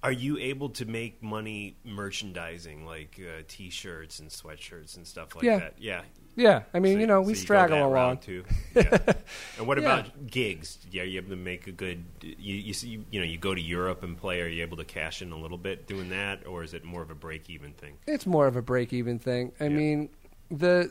Are 0.02 0.12
you 0.12 0.38
able 0.38 0.70
to 0.70 0.86
make 0.86 1.22
money 1.22 1.76
merchandising 1.84 2.86
like 2.86 3.20
uh, 3.20 3.42
T-shirts 3.48 4.18
and 4.20 4.30
sweatshirts 4.30 4.96
and 4.96 5.06
stuff 5.06 5.34
like 5.34 5.44
Yeah. 5.44 5.58
that? 5.58 5.74
Yeah. 5.78 6.02
Yeah, 6.34 6.62
I 6.72 6.78
mean, 6.80 6.94
So- 6.94 7.00
you 7.00 7.06
know, 7.06 7.20
we 7.20 7.34
so 7.34 7.40
go 7.40 7.44
straggle 7.44 7.86
along. 7.86 8.18
too. 8.18 8.44
Yeah. 8.74 8.98
and 9.58 9.66
what 9.66 9.76
Yeah. 9.80 9.84
about 10.00 10.26
gigs? 10.26 10.78
Yeah, 10.90 11.02
you 11.02 11.18
able 11.18 11.30
to 11.30 11.36
make 11.36 11.66
a 11.66 11.72
good. 11.72 12.04
You, 12.22 12.54
you 12.54 12.72
see, 12.72 13.04
you 13.10 13.20
know, 13.20 13.26
you 13.26 13.36
go 13.38 13.54
to 13.54 13.60
Europe 13.60 14.02
and 14.02 14.16
play. 14.16 14.40
Are 14.40 14.48
you 14.48 14.62
able 14.62 14.78
to 14.78 14.84
cash 14.84 15.20
in 15.22 15.30
a 15.32 15.36
little 15.36 15.58
bit 15.58 15.86
doing 15.86 16.08
that, 16.10 16.46
or 16.46 16.62
is 16.62 16.72
it 16.74 16.84
more 16.84 17.02
of 17.02 17.10
a 17.10 17.14
break-even 17.14 17.72
thing? 17.74 17.98
It's 18.06 18.26
more 18.26 18.46
of 18.46 18.56
a 18.56 18.62
break 18.62 18.92
even 18.92 19.18
thing. 19.18 19.52
I 19.60 19.64
Yeah. 19.64 19.68
mean, 19.70 20.08
the 20.50 20.90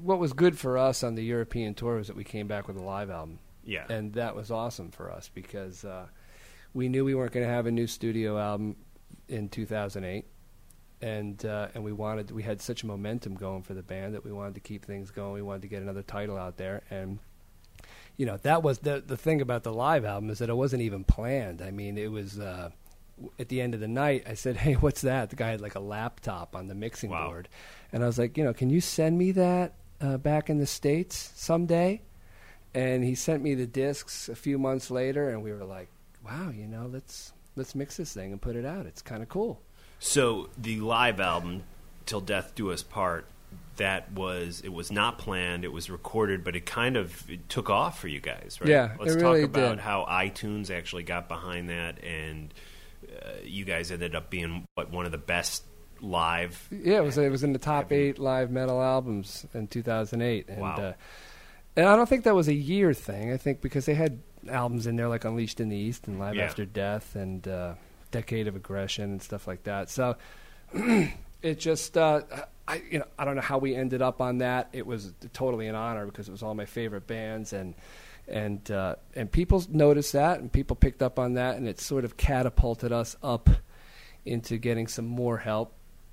what 0.00 0.18
was 0.18 0.32
good 0.32 0.58
for 0.58 0.76
us 0.78 1.02
on 1.02 1.14
the 1.14 1.24
European 1.24 1.74
tour 1.74 1.96
was 1.96 2.06
that 2.08 2.16
we 2.16 2.24
came 2.24 2.46
back 2.46 2.66
with 2.68 2.76
a 2.76 2.82
live 2.82 3.10
album. 3.10 3.38
Yeah. 3.64 3.84
And 3.90 4.12
that 4.14 4.34
was 4.36 4.50
awesome 4.50 4.90
for 4.90 5.10
us 5.10 5.30
because 5.34 5.84
uh, 5.84 6.06
we 6.74 6.88
knew 6.88 7.04
we 7.04 7.14
weren't 7.14 7.32
going 7.32 7.44
to 7.46 7.52
have 7.52 7.66
a 7.66 7.70
new 7.70 7.86
studio 7.86 8.38
album 8.38 8.76
in 9.28 9.48
2008. 9.48 10.24
And 11.00 11.44
uh, 11.46 11.68
and 11.74 11.84
we 11.84 11.92
wanted 11.92 12.32
we 12.32 12.42
had 12.42 12.60
such 12.60 12.82
momentum 12.82 13.34
going 13.36 13.62
for 13.62 13.72
the 13.74 13.82
band 13.84 14.14
that 14.14 14.24
we 14.24 14.32
wanted 14.32 14.54
to 14.54 14.60
keep 14.60 14.84
things 14.84 15.10
going. 15.12 15.32
We 15.34 15.42
wanted 15.42 15.62
to 15.62 15.68
get 15.68 15.80
another 15.82 16.02
title 16.02 16.36
out 16.36 16.56
there, 16.56 16.82
and 16.90 17.20
you 18.16 18.26
know 18.26 18.36
that 18.38 18.64
was 18.64 18.80
the 18.80 19.00
the 19.06 19.16
thing 19.16 19.40
about 19.40 19.62
the 19.62 19.72
live 19.72 20.04
album 20.04 20.28
is 20.28 20.38
that 20.40 20.48
it 20.48 20.56
wasn't 20.56 20.82
even 20.82 21.04
planned. 21.04 21.62
I 21.62 21.70
mean, 21.70 21.96
it 21.98 22.10
was 22.10 22.40
uh, 22.40 22.70
at 23.38 23.48
the 23.48 23.60
end 23.60 23.74
of 23.74 23.80
the 23.80 23.86
night. 23.86 24.24
I 24.28 24.34
said, 24.34 24.56
"Hey, 24.64 24.74
what's 24.74 25.02
that?" 25.02 25.30
The 25.30 25.36
guy 25.36 25.50
had 25.50 25.60
like 25.60 25.76
a 25.76 25.80
laptop 25.80 26.56
on 26.56 26.66
the 26.66 26.74
mixing 26.74 27.10
Wow. 27.10 27.28
board, 27.28 27.48
and 27.92 28.02
I 28.02 28.06
was 28.06 28.18
like, 28.18 28.36
"You 28.36 28.42
know, 28.42 28.52
can 28.52 28.68
you 28.68 28.80
send 28.80 29.16
me 29.16 29.30
that 29.32 29.74
uh, 30.00 30.16
back 30.18 30.50
in 30.50 30.58
the 30.58 30.66
states 30.66 31.32
someday?" 31.36 32.02
And 32.74 33.04
he 33.04 33.14
sent 33.14 33.40
me 33.42 33.54
the 33.54 33.66
discs 33.68 34.28
a 34.28 34.34
few 34.36 34.58
months 34.58 34.90
later, 34.90 35.30
and 35.30 35.44
we 35.44 35.52
were 35.52 35.64
like, 35.64 35.90
"Wow, 36.24 36.50
you 36.50 36.66
know, 36.66 36.88
let's 36.92 37.32
let's 37.54 37.76
mix 37.76 37.98
this 37.98 38.12
thing 38.12 38.32
and 38.32 38.42
put 38.42 38.56
it 38.56 38.64
out. 38.64 38.84
It's 38.84 39.00
kind 39.00 39.22
of 39.22 39.28
cool." 39.28 39.62
So 39.98 40.48
the 40.56 40.80
live 40.80 41.20
album, 41.20 41.64
"Till 42.06 42.20
Death 42.20 42.54
Do 42.54 42.70
Us 42.72 42.82
Part," 42.82 43.26
that 43.76 44.12
was 44.12 44.60
it 44.64 44.72
was 44.72 44.90
not 44.92 45.18
planned. 45.18 45.64
It 45.64 45.72
was 45.72 45.90
recorded, 45.90 46.44
but 46.44 46.54
it 46.56 46.66
kind 46.66 46.96
of 46.96 47.28
it 47.30 47.48
took 47.48 47.68
off 47.70 47.98
for 47.98 48.08
you 48.08 48.20
guys, 48.20 48.58
right? 48.60 48.70
Yeah, 48.70 48.94
Let's 48.98 49.14
it 49.14 49.22
really 49.22 49.40
talk 49.42 49.50
about 49.50 49.70
did. 49.76 49.78
how 49.80 50.04
iTunes 50.08 50.70
actually 50.70 51.02
got 51.04 51.28
behind 51.28 51.68
that, 51.70 52.02
and 52.04 52.52
uh, 53.04 53.30
you 53.44 53.64
guys 53.64 53.90
ended 53.90 54.14
up 54.14 54.30
being 54.30 54.66
what 54.74 54.90
one 54.90 55.04
of 55.06 55.12
the 55.12 55.18
best 55.18 55.64
live. 56.00 56.68
Yeah, 56.70 56.98
it 56.98 57.04
was 57.04 57.18
it 57.18 57.30
was 57.30 57.42
in 57.44 57.52
the 57.52 57.58
top 57.58 57.92
eight 57.92 58.18
live 58.18 58.50
metal 58.50 58.80
albums 58.80 59.46
in 59.54 59.66
2008, 59.66 60.48
and 60.48 60.60
Wow. 60.60 60.76
uh, 60.76 60.92
and 61.76 61.86
I 61.86 61.96
don't 61.96 62.08
think 62.08 62.24
that 62.24 62.34
was 62.34 62.46
a 62.48 62.54
year 62.54 62.92
thing. 62.94 63.32
I 63.32 63.36
think 63.36 63.60
because 63.60 63.86
they 63.86 63.94
had 63.94 64.20
albums 64.48 64.86
in 64.86 64.94
there 64.96 65.08
like 65.08 65.24
Unleashed 65.24 65.60
in 65.60 65.68
the 65.68 65.76
East 65.76 66.06
and 66.06 66.18
Live 66.20 66.36
Yeah. 66.36 66.44
After 66.44 66.64
Death 66.64 67.14
and 67.16 67.46
uh, 67.46 67.74
Decade 68.10 68.48
of 68.48 68.56
Aggression 68.56 69.04
and 69.04 69.22
stuff 69.22 69.46
like 69.46 69.64
that. 69.64 69.90
So 69.90 70.16
it 71.42 71.58
just 71.58 71.96
uh, 71.96 72.22
I 72.66 72.82
you 72.90 72.98
know 72.98 73.06
I 73.18 73.24
don't 73.24 73.36
know 73.36 73.42
how 73.42 73.58
we 73.58 73.74
ended 73.74 74.02
up 74.02 74.20
on 74.20 74.38
that. 74.38 74.68
It 74.72 74.86
was 74.86 75.14
totally 75.32 75.66
an 75.68 75.74
honor 75.74 76.06
because 76.06 76.28
it 76.28 76.32
was 76.32 76.42
all 76.42 76.54
my 76.54 76.66
favorite 76.66 77.06
bands 77.06 77.52
and. 77.52 77.74
And 78.30 78.70
uh, 78.70 78.96
and 79.14 79.32
people 79.32 79.64
noticed 79.70 80.12
that, 80.12 80.38
and 80.38 80.52
people 80.52 80.76
picked 80.76 81.02
up 81.02 81.18
on 81.18 81.32
that, 81.34 81.56
and 81.56 81.66
it 81.66 81.80
sort 81.80 82.04
of 82.04 82.18
catapulted 82.18 82.92
us 82.92 83.16
up 83.22 83.48
into 84.28 84.58
getting 84.58 84.86
some 84.86 85.06
more 85.06 85.38
help, 85.38 85.72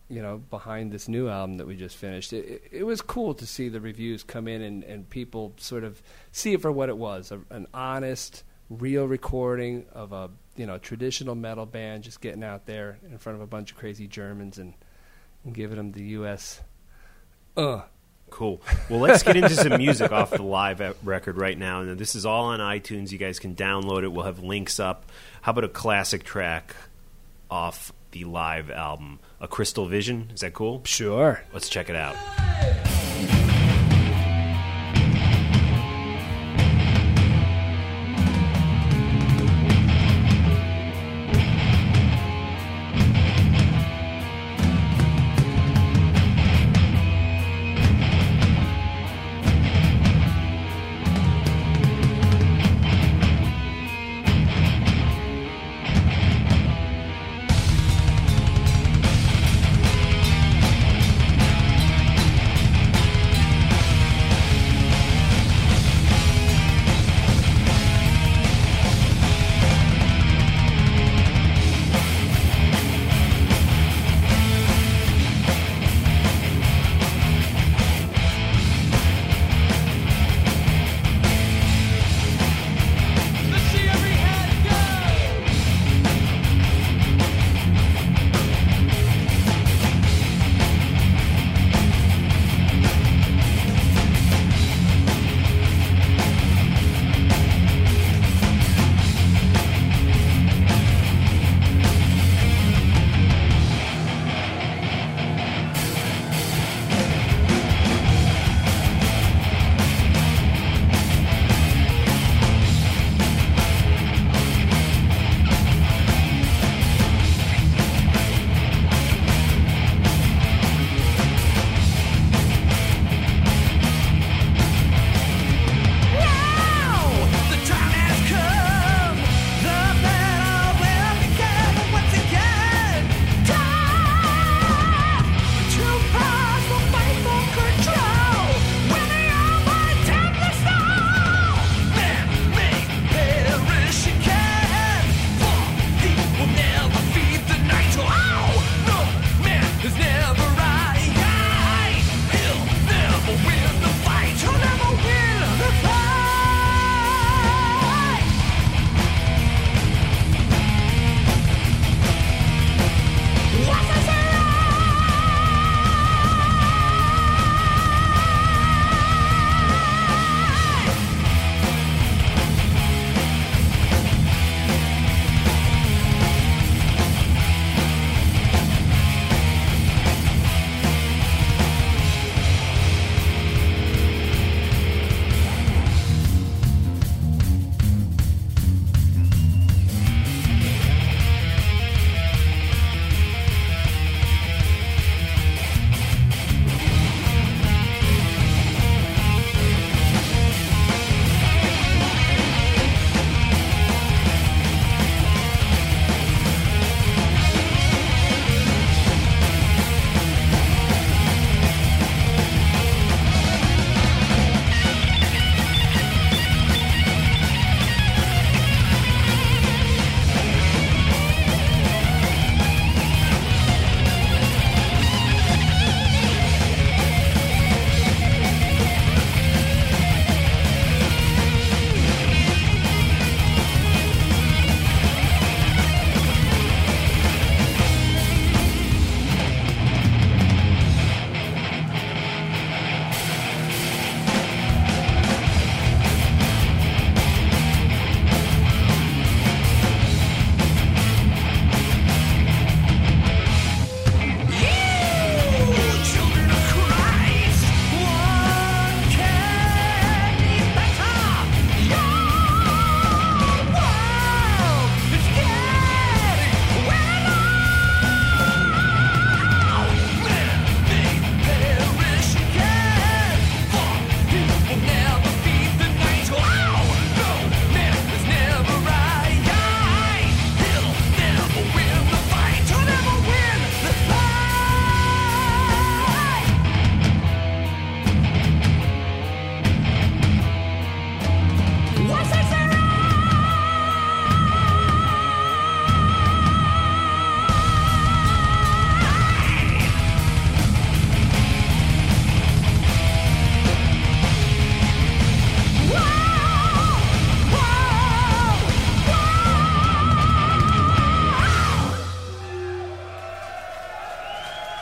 you 0.09 0.21
know, 0.21 0.37
behind 0.37 0.91
this 0.91 1.07
new 1.07 1.27
album 1.27 1.57
that 1.57 1.67
we 1.67 1.75
just 1.75 1.97
finished. 1.97 2.33
It, 2.33 2.63
it, 2.71 2.83
was 2.83 3.01
cool 3.01 3.33
to 3.35 3.45
see 3.45 3.69
the 3.69 3.81
reviews 3.81 4.23
come 4.23 4.47
in 4.47 4.61
and, 4.61 4.83
and 4.83 5.09
people 5.09 5.53
sort 5.57 5.83
of 5.83 6.01
see 6.31 6.53
it 6.53 6.61
for 6.61 6.71
what 6.71 6.89
it 6.89 6.97
was 6.97 7.31
a, 7.31 7.41
an 7.49 7.67
honest, 7.73 8.43
real 8.69 9.07
recording 9.07 9.85
of 9.91 10.13
a 10.13 10.29
you 10.55 10.65
know 10.65 10.77
traditional 10.77 11.35
metal 11.35 11.65
band 11.65 12.03
just 12.03 12.21
getting 12.21 12.43
out 12.43 12.65
there 12.65 12.99
in 13.09 13.17
front 13.17 13.37
of 13.37 13.41
a 13.41 13.47
bunch 13.47 13.71
of 13.71 13.77
crazy 13.77 14.07
Germans 14.07 14.57
and, 14.57 14.73
and 15.43 15.53
giving 15.53 15.77
them 15.77 15.91
the 15.91 16.03
U.S. 16.03 16.61
Uh, 17.57 17.81
Cool. 18.29 18.61
Well, 18.89 18.99
let's 18.99 19.23
get 19.23 19.35
into 19.35 19.51
some 19.51 19.77
music 19.77 20.11
off 20.11 20.31
the 20.31 20.43
live 20.43 20.81
record 21.03 21.37
right 21.37 21.57
now. 21.57 21.81
And 21.81 21.97
this 21.97 22.15
is 22.15 22.25
all 22.25 22.45
on 22.45 22.59
iTunes. 22.59 23.11
You 23.11 23.17
guys 23.17 23.39
can 23.39 23.55
download 23.55 24.03
it. 24.03 24.11
We'll 24.11 24.25
have 24.25 24.39
links 24.39 24.79
up. 24.79 25.11
How 25.41 25.51
about 25.51 25.63
a 25.63 25.69
classic 25.69 26.23
track 26.23 26.75
off 27.49 27.93
the 28.11 28.25
live 28.25 28.71
album? 28.71 29.19
A 29.39 29.47
Crystal 29.47 29.85
Vision. 29.85 30.31
Is 30.33 30.41
that 30.41 30.53
cool? 30.53 30.81
Sure. 30.85 31.43
Let's 31.53 31.69
check 31.69 31.89
it 31.89 31.95
out. 31.95 32.15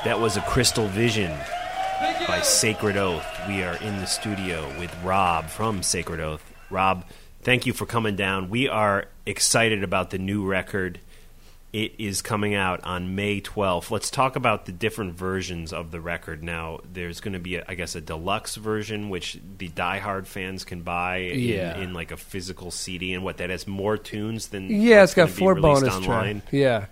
Was 0.06 0.38
a 0.38 0.42
Crystal 0.42 0.88
Vision 0.88 1.32
by 2.28 2.42
Sacred 2.42 2.98
Oath. 2.98 3.26
We 3.48 3.64
are 3.64 3.76
in 3.78 3.98
the 4.00 4.06
studio 4.06 4.68
with 4.80 4.94
Rob 5.04 5.48
from 5.48 5.82
Sacred 5.84 6.20
Oath. 6.20 6.44
Rob, 6.70 7.06
thank 7.42 7.66
you 7.66 7.74
for 7.74 7.86
coming 7.86 8.16
down. 8.16 8.50
We 8.50 8.68
are 8.70 9.06
excited 9.26 9.84
about 9.84 10.10
the 10.12 10.18
new 10.18 10.46
record. 10.46 11.00
It 11.74 11.96
is 11.98 12.22
coming 12.22 12.54
out 12.54 12.84
on 12.84 13.16
May 13.16 13.42
12th. 13.42 13.90
Let's 13.90 14.12
talk 14.12 14.36
about 14.36 14.66
the 14.68 14.72
different 14.72 15.16
versions 15.16 15.74
of 15.74 15.90
the 15.90 16.00
record. 16.00 16.44
Now, 16.44 16.82
there's 16.92 17.20
going 17.20 17.34
to 17.34 17.40
be, 17.40 17.56
a, 17.56 17.66
I 17.68 17.74
guess, 17.74 17.96
a 17.96 18.02
deluxe 18.02 18.56
version, 18.58 19.10
which 19.10 19.40
the 19.58 19.70
diehard 19.70 20.28
fans 20.28 20.64
can 20.66 20.82
buy 20.84 21.18
in, 21.18 21.40
Yeah. 21.40 21.78
in 21.78 21.94
like 21.94 22.12
a 22.12 22.18
physical 22.18 22.70
CD, 22.70 23.14
and 23.14 23.24
what 23.24 23.38
that 23.38 23.50
has 23.50 23.66
more 23.66 23.98
tunes 23.98 24.50
than 24.50 24.70
Yeah, 24.70 25.04
it's 25.04 25.16
got 25.16 25.30
four 25.32 25.56
bonus 25.56 26.00
tracks. 26.06 26.42
Yeah, 26.52 26.86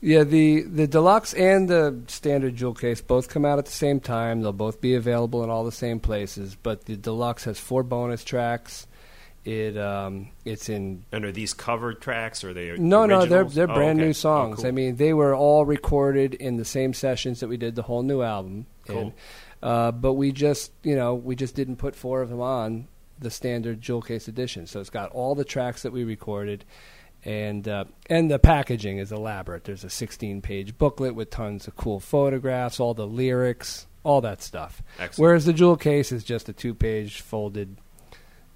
yeah. 0.00 0.24
The 0.24 0.62
the 0.62 0.86
deluxe 0.86 1.34
and 1.34 1.68
the 1.68 2.00
standard 2.06 2.56
jewel 2.56 2.74
case 2.74 3.00
both 3.00 3.28
come 3.28 3.44
out 3.44 3.58
at 3.58 3.66
the 3.66 3.70
same 3.72 4.00
time. 4.00 4.42
They'll 4.42 4.52
both 4.52 4.80
be 4.80 4.94
available 4.94 5.42
in 5.44 5.50
all 5.50 5.64
the 5.64 5.72
same 5.72 6.00
places. 6.00 6.56
But 6.62 6.84
the 6.86 6.96
deluxe 6.96 7.44
has 7.44 7.58
four 7.58 7.82
bonus 7.82 8.24
tracks. 8.24 8.86
It 9.44 9.78
um, 9.78 10.28
it's 10.44 10.68
in 10.68 11.04
And 11.12 11.24
are 11.24 11.32
these 11.32 11.54
covered 11.54 12.00
tracks 12.00 12.44
or 12.44 12.50
are 12.50 12.54
they 12.54 12.76
no, 12.76 13.06
no, 13.06 13.24
they're 13.24 13.44
they're 13.44 13.70
Oh, 13.70 13.74
brand 13.74 13.98
okay. 13.98 14.04
new 14.06 14.10
Oh, 14.10 14.12
songs. 14.12 14.56
cool. 14.56 14.66
I 14.66 14.70
mean, 14.72 14.96
they 14.96 15.14
were 15.14 15.34
all 15.34 15.64
recorded 15.64 16.34
in 16.34 16.56
the 16.56 16.64
same 16.64 16.92
sessions 16.92 17.40
that 17.40 17.48
we 17.48 17.56
did 17.56 17.74
the 17.74 17.82
whole 17.82 18.02
new 18.02 18.20
album. 18.22 18.66
Cool. 18.86 18.98
in. 18.98 19.12
Uh, 19.62 19.90
but 19.92 20.14
we 20.14 20.32
just, 20.32 20.70
you 20.82 20.94
know, 20.94 21.14
we 21.14 21.34
just 21.34 21.54
didn't 21.56 21.76
put 21.76 21.96
four 21.96 22.20
of 22.22 22.28
them 22.28 22.40
on 22.40 22.88
the 23.18 23.30
standard 23.30 23.80
jewel 23.80 24.02
case 24.02 24.28
edition. 24.28 24.66
So 24.66 24.80
it's 24.80 24.90
got 24.90 25.10
all 25.10 25.34
the 25.34 25.44
tracks 25.44 25.82
that 25.82 25.92
we 25.92 26.04
recorded, 26.04 26.64
and 27.28 27.68
uh, 27.68 27.84
and 28.08 28.30
the 28.30 28.38
packaging 28.38 28.96
is 28.98 29.12
elaborate. 29.12 29.64
There's 29.64 29.84
a 29.84 29.90
16 29.90 30.40
page 30.40 30.78
booklet 30.78 31.14
with 31.14 31.28
tons 31.28 31.68
of 31.68 31.76
cool 31.76 32.00
photographs, 32.00 32.80
all 32.80 32.94
the 32.94 33.06
lyrics, 33.06 33.86
all 34.02 34.22
that 34.22 34.42
stuff. 34.42 34.82
Excellent. 34.98 35.18
Whereas 35.18 35.44
the 35.44 35.52
jewel 35.52 35.76
case 35.76 36.10
is 36.10 36.24
just 36.24 36.48
a 36.48 36.54
two 36.54 36.72
page 36.72 37.20
folded 37.20 37.76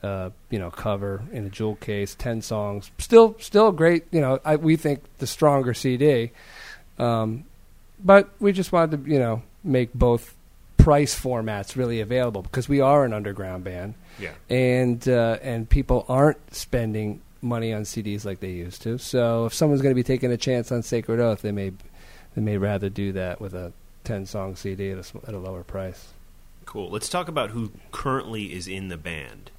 uh, 0.03 0.31
you 0.51 0.59
know, 0.59 0.71
cover 0.71 1.23
in 1.33 1.45
a 1.47 1.51
jewel 1.51 1.77
case, 1.77 2.15
ten 2.15 2.41
songs. 2.41 2.91
Still, 2.99 3.37
still 3.39 3.71
great. 3.73 4.05
You 4.11 4.21
know, 4.23 4.41
I, 4.45 4.57
we 4.57 4.77
think 4.77 5.03
the 5.19 5.27
stronger 5.27 5.75
CD, 5.75 6.33
um, 6.99 7.45
but 8.03 8.31
we 8.41 8.53
just 8.53 8.73
wanted 8.73 9.05
to, 9.05 9.11
you 9.13 9.19
know, 9.19 9.43
make 9.63 9.93
both 9.95 10.35
price 10.77 11.15
formats 11.15 11.77
really 11.77 12.01
available 12.01 12.43
because 12.43 12.69
we 12.69 12.81
are 12.81 13.05
an 13.05 13.13
underground 13.13 13.63
band, 13.65 13.95
Yeah. 14.19 14.31
and 14.51 15.07
uh, 15.09 15.39
and 15.43 15.69
people 15.69 16.05
aren't 16.09 16.53
spending 16.55 17.21
money 17.43 17.73
on 17.73 17.83
CDs 17.83 18.25
like 18.25 18.41
they 18.41 18.51
used 18.51 18.83
to. 18.83 18.99
So 18.99 19.47
if 19.47 19.55
someone's 19.55 19.83
going 19.83 19.95
to 19.95 19.99
be 19.99 20.03
taking 20.03 20.31
a 20.33 20.37
chance 20.37 20.73
on 20.73 20.83
Sacred 20.83 21.21
Oath, 21.21 21.43
they 21.43 21.53
may 21.53 21.73
they 22.35 22.43
may 22.43 22.57
rather 22.57 22.89
do 22.89 23.13
that 23.13 23.41
with 23.41 23.55
a 23.55 23.73
ten 24.05 24.27
song 24.27 24.57
CD 24.57 24.91
at 24.91 24.99
a, 24.99 25.29
at 25.29 25.35
a 25.35 25.39
lower 25.39 25.63
price. 25.63 26.09
Cool. 26.65 26.91
Let's 26.91 27.09
talk 27.09 27.29
about 27.29 27.51
who 27.51 27.73
currently 27.91 28.53
is 28.53 28.69
in 28.69 28.89
the 28.89 28.97
band. 28.97 29.51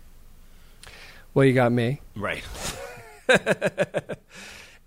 Well, 1.34 1.46
you 1.46 1.54
got 1.54 1.72
me. 1.72 2.00
Right. 2.16 2.44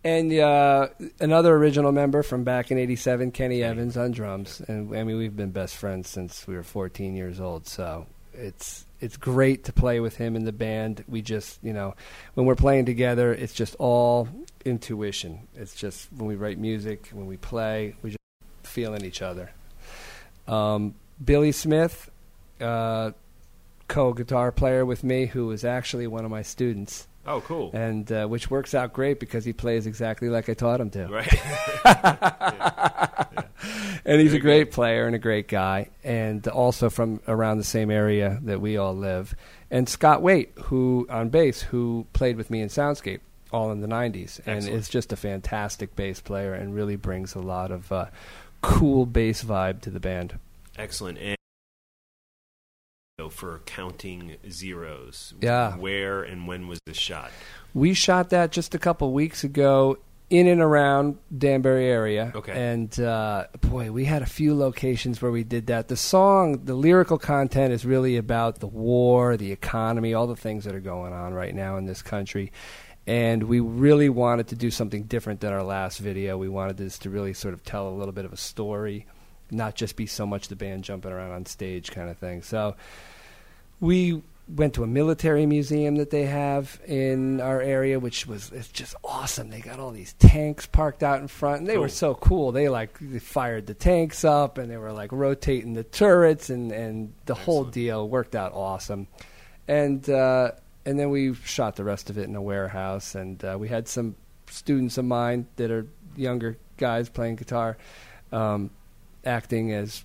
And 0.06 0.32
uh, 0.32 0.90
another 1.18 1.56
original 1.56 1.90
member 1.90 2.22
from 2.22 2.44
back 2.44 2.70
in 2.70 2.78
'87, 2.78 3.32
Kenny 3.32 3.60
Evans 3.60 3.96
on 3.96 4.12
drums, 4.12 4.62
and 4.68 4.96
I 4.96 5.02
mean 5.02 5.16
we've 5.16 5.34
been 5.34 5.50
best 5.50 5.74
friends 5.74 6.08
since 6.08 6.46
we 6.46 6.54
were 6.54 6.62
14 6.62 7.16
years 7.16 7.40
old. 7.40 7.66
So 7.66 8.06
it's 8.32 8.85
it's 9.00 9.16
great 9.16 9.64
to 9.64 9.72
play 9.72 10.00
with 10.00 10.16
him 10.16 10.36
in 10.36 10.44
the 10.44 10.52
band. 10.52 11.04
We 11.08 11.22
just 11.22 11.58
you 11.62 11.72
know 11.72 11.94
when 12.34 12.46
we're 12.46 12.56
playing 12.56 12.86
together, 12.86 13.32
it's 13.32 13.52
just 13.52 13.74
all 13.76 14.28
intuition. 14.64 15.48
It's 15.54 15.74
just 15.74 16.12
when 16.12 16.26
we 16.26 16.36
write 16.36 16.58
music, 16.58 17.08
when 17.12 17.26
we 17.26 17.36
play, 17.36 17.94
we 18.02 18.10
just 18.10 18.18
feeling 18.62 19.04
each 19.04 19.22
other. 19.22 19.50
Um, 20.46 20.94
Billy 21.24 21.52
Smith, 21.52 22.10
uh, 22.60 23.12
co-guitar 23.88 24.52
player 24.52 24.84
with 24.84 25.02
me, 25.02 25.26
who 25.26 25.46
was 25.46 25.64
actually 25.64 26.06
one 26.06 26.24
of 26.24 26.30
my 26.30 26.42
students 26.42 27.08
Oh, 27.26 27.40
cool. 27.40 27.70
and 27.74 28.10
uh, 28.12 28.26
which 28.26 28.50
works 28.50 28.74
out 28.74 28.92
great 28.92 29.18
because 29.20 29.44
he 29.44 29.52
plays 29.52 29.86
exactly 29.86 30.28
like 30.28 30.48
I 30.48 30.54
taught 30.54 30.80
him 30.80 30.90
to. 30.90 31.06
Right. 31.06 31.34
And 34.06 34.20
he's 34.20 34.30
Very 34.30 34.38
a 34.38 34.42
great 34.42 34.70
player 34.70 35.06
and 35.06 35.16
a 35.16 35.18
great 35.18 35.48
guy, 35.48 35.88
and 36.04 36.46
also 36.46 36.90
from 36.90 37.20
around 37.26 37.58
the 37.58 37.64
same 37.64 37.90
area 37.90 38.38
that 38.44 38.60
we 38.60 38.76
all 38.76 38.94
live. 38.94 39.34
And 39.68 39.88
Scott 39.88 40.22
Waite, 40.22 40.52
who 40.56 41.08
on 41.10 41.28
bass, 41.28 41.60
who 41.60 42.06
played 42.12 42.36
with 42.36 42.48
me 42.48 42.60
in 42.60 42.68
Soundscape 42.68 43.18
all 43.50 43.72
in 43.72 43.80
the 43.80 43.88
'90s, 43.88 44.40
and 44.46 44.66
is 44.68 44.88
just 44.88 45.12
a 45.12 45.16
fantastic 45.16 45.96
bass 45.96 46.20
player 46.20 46.54
and 46.54 46.72
really 46.72 46.94
brings 46.94 47.34
a 47.34 47.40
lot 47.40 47.72
of 47.72 47.90
uh, 47.90 48.06
cool 48.62 49.06
bass 49.06 49.42
vibe 49.42 49.80
to 49.80 49.90
the 49.90 50.00
band. 50.00 50.38
Excellent. 50.78 51.18
And 51.18 51.35
so 53.18 53.30
for 53.30 53.62
counting 53.64 54.36
zeros. 54.50 55.32
Yeah. 55.40 55.74
Where 55.76 56.22
and 56.22 56.46
when 56.46 56.68
was 56.68 56.78
this 56.84 56.98
shot? 56.98 57.30
We 57.72 57.94
shot 57.94 58.28
that 58.28 58.52
just 58.52 58.74
a 58.74 58.78
couple 58.78 59.10
weeks 59.14 59.42
ago 59.42 59.96
in 60.28 60.46
and 60.46 60.60
around 60.60 61.16
Danbury 61.36 61.86
area. 61.86 62.30
Okay. 62.34 62.52
And 62.52 63.00
uh, 63.00 63.46
boy, 63.62 63.90
we 63.90 64.04
had 64.04 64.20
a 64.20 64.26
few 64.26 64.54
locations 64.54 65.22
where 65.22 65.30
we 65.30 65.44
did 65.44 65.68
that. 65.68 65.88
The 65.88 65.96
song, 65.96 66.66
the 66.66 66.74
lyrical 66.74 67.16
content 67.16 67.72
is 67.72 67.86
really 67.86 68.18
about 68.18 68.58
the 68.58 68.66
war, 68.66 69.38
the 69.38 69.50
economy, 69.50 70.12
all 70.12 70.26
the 70.26 70.36
things 70.36 70.64
that 70.64 70.74
are 70.74 70.80
going 70.80 71.14
on 71.14 71.32
right 71.32 71.54
now 71.54 71.78
in 71.78 71.86
this 71.86 72.02
country. 72.02 72.52
And 73.06 73.44
we 73.44 73.60
really 73.60 74.10
wanted 74.10 74.48
to 74.48 74.56
do 74.56 74.70
something 74.70 75.04
different 75.04 75.40
than 75.40 75.54
our 75.54 75.62
last 75.62 76.00
video. 76.00 76.36
We 76.36 76.50
wanted 76.50 76.76
this 76.76 76.98
to 76.98 77.08
really 77.08 77.32
sort 77.32 77.54
of 77.54 77.64
tell 77.64 77.88
a 77.88 77.94
little 77.96 78.12
bit 78.12 78.26
of 78.26 78.34
a 78.34 78.36
story, 78.36 79.06
not 79.50 79.74
just 79.74 79.96
be 79.96 80.06
so 80.06 80.26
much 80.26 80.48
the 80.48 80.56
band 80.56 80.84
jumping 80.84 81.12
around 81.12 81.32
on 81.32 81.46
stage 81.46 81.90
kind 81.90 82.10
of 82.10 82.18
thing. 82.18 82.42
So 82.42 82.76
we 83.80 84.22
went 84.48 84.74
to 84.74 84.84
a 84.84 84.86
military 84.86 85.44
museum 85.44 85.96
that 85.96 86.10
they 86.10 86.24
have 86.24 86.80
in 86.86 87.40
our 87.40 87.60
area, 87.60 87.98
which 87.98 88.26
was 88.26 88.50
it's 88.52 88.68
just 88.68 88.94
awesome. 89.02 89.50
They 89.50 89.60
got 89.60 89.80
all 89.80 89.90
these 89.90 90.12
tanks 90.14 90.66
parked 90.66 91.02
out 91.02 91.20
in 91.20 91.28
front, 91.28 91.60
and 91.60 91.68
they 91.68 91.78
were 91.78 91.88
so 91.88 92.14
cool. 92.14 92.52
They 92.52 92.68
like 92.68 92.98
they 93.00 93.18
fired 93.18 93.66
the 93.66 93.74
tanks 93.74 94.24
up, 94.24 94.58
and 94.58 94.70
they 94.70 94.76
were 94.76 94.92
like 94.92 95.10
rotating 95.12 95.74
the 95.74 95.84
turrets, 95.84 96.50
and 96.50 96.70
and 96.72 97.12
the 97.26 97.34
whole 97.34 97.64
deal 97.64 98.08
worked 98.08 98.34
out 98.34 98.52
awesome. 98.54 99.08
And 99.66 100.08
uh, 100.08 100.52
and 100.84 100.98
then 100.98 101.10
we 101.10 101.34
shot 101.34 101.74
the 101.74 101.84
rest 101.84 102.10
of 102.10 102.18
it 102.18 102.28
in 102.28 102.36
a 102.36 102.42
warehouse, 102.42 103.16
and 103.16 103.44
uh, 103.44 103.56
we 103.58 103.68
had 103.68 103.88
some 103.88 104.14
students 104.48 104.96
of 104.96 105.04
mine 105.04 105.46
that 105.56 105.70
are 105.72 105.86
younger 106.14 106.56
guys 106.76 107.08
playing 107.08 107.36
guitar, 107.36 107.76
um, 108.30 108.70
acting 109.26 109.72
as 109.72 110.04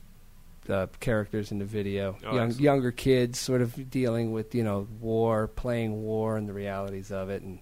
uh, 0.70 0.88
characters 1.00 1.52
in 1.52 1.60
the 1.60 1.66
video. 1.66 2.18
Oh, 2.26 2.36
Young, 2.36 2.52
younger 2.54 2.92
kids, 2.92 3.40
sort 3.40 3.62
of 3.62 3.90
dealing 3.90 4.32
with 4.32 4.54
you 4.56 4.64
know 4.64 4.88
war, 5.00 5.48
playing 5.48 6.04
war, 6.04 6.38
and 6.38 6.48
the 6.50 6.54
realities 6.54 7.12
of 7.12 7.30
it, 7.30 7.42
and 7.42 7.60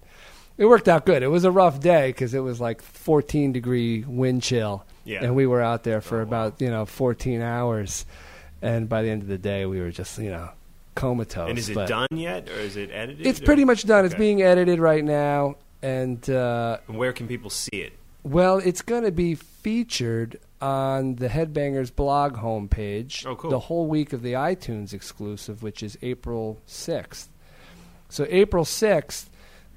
it 0.58 0.66
worked 0.66 0.88
out 0.88 1.06
good. 1.06 1.22
It 1.22 1.28
was 1.28 1.44
a 1.44 1.50
rough 1.50 1.80
day 1.80 2.08
because 2.10 2.34
it 2.34 2.40
was 2.40 2.60
like 2.60 2.82
14 2.82 3.52
degree 3.52 4.04
wind 4.06 4.42
chill, 4.42 4.84
Yeah. 5.04 5.20
and 5.24 5.34
we 5.34 5.46
were 5.46 5.60
out 5.62 5.84
there 5.84 6.00
for 6.00 6.16
Oh, 6.16 6.24
wow. 6.24 6.28
about 6.46 6.60
you 6.60 6.70
know 6.70 6.84
14 6.86 7.40
hours, 7.40 8.04
and 8.62 8.88
by 8.88 9.02
the 9.02 9.08
end 9.10 9.22
of 9.22 9.28
the 9.28 9.38
day, 9.38 9.64
we 9.66 9.80
were 9.80 9.90
just 9.90 10.18
you 10.18 10.30
know 10.30 10.50
comatose. 10.94 11.48
and 11.48 11.58
is 11.58 11.68
it 11.70 11.74
done 11.88 12.08
yet, 12.12 12.48
or 12.50 12.54
is 12.60 12.76
it 12.76 12.90
edited? 12.92 13.26
It's 13.26 13.40
or- 13.40 13.44
pretty 13.44 13.64
much 13.64 13.84
done. 13.84 14.04
It's 14.04 14.14
being 14.14 14.42
edited 14.42 14.78
right 14.78 15.04
now, 15.04 15.56
and 15.82 16.28
uh, 16.28 16.78
And 16.88 16.98
where 16.98 17.12
can 17.14 17.26
people 17.26 17.48
see 17.48 17.76
it? 17.78 17.92
well, 18.22 18.58
it's 18.58 18.82
going 18.82 19.04
to 19.04 19.12
be 19.12 19.34
featured 19.34 20.38
on 20.60 21.16
the 21.16 21.28
Headbangers 21.28 21.94
blog 21.94 22.36
homepage 22.36 23.24
Oh, 23.26 23.34
cool. 23.36 23.50
the 23.50 23.58
whole 23.60 23.86
week 23.86 24.12
of 24.12 24.22
the 24.22 24.34
iTunes 24.34 24.92
exclusive, 24.92 25.62
which 25.62 25.82
is 25.82 25.96
April 26.02 26.60
6th. 26.66 27.28
So, 28.08 28.26
April 28.28 28.64
6th, 28.64 29.26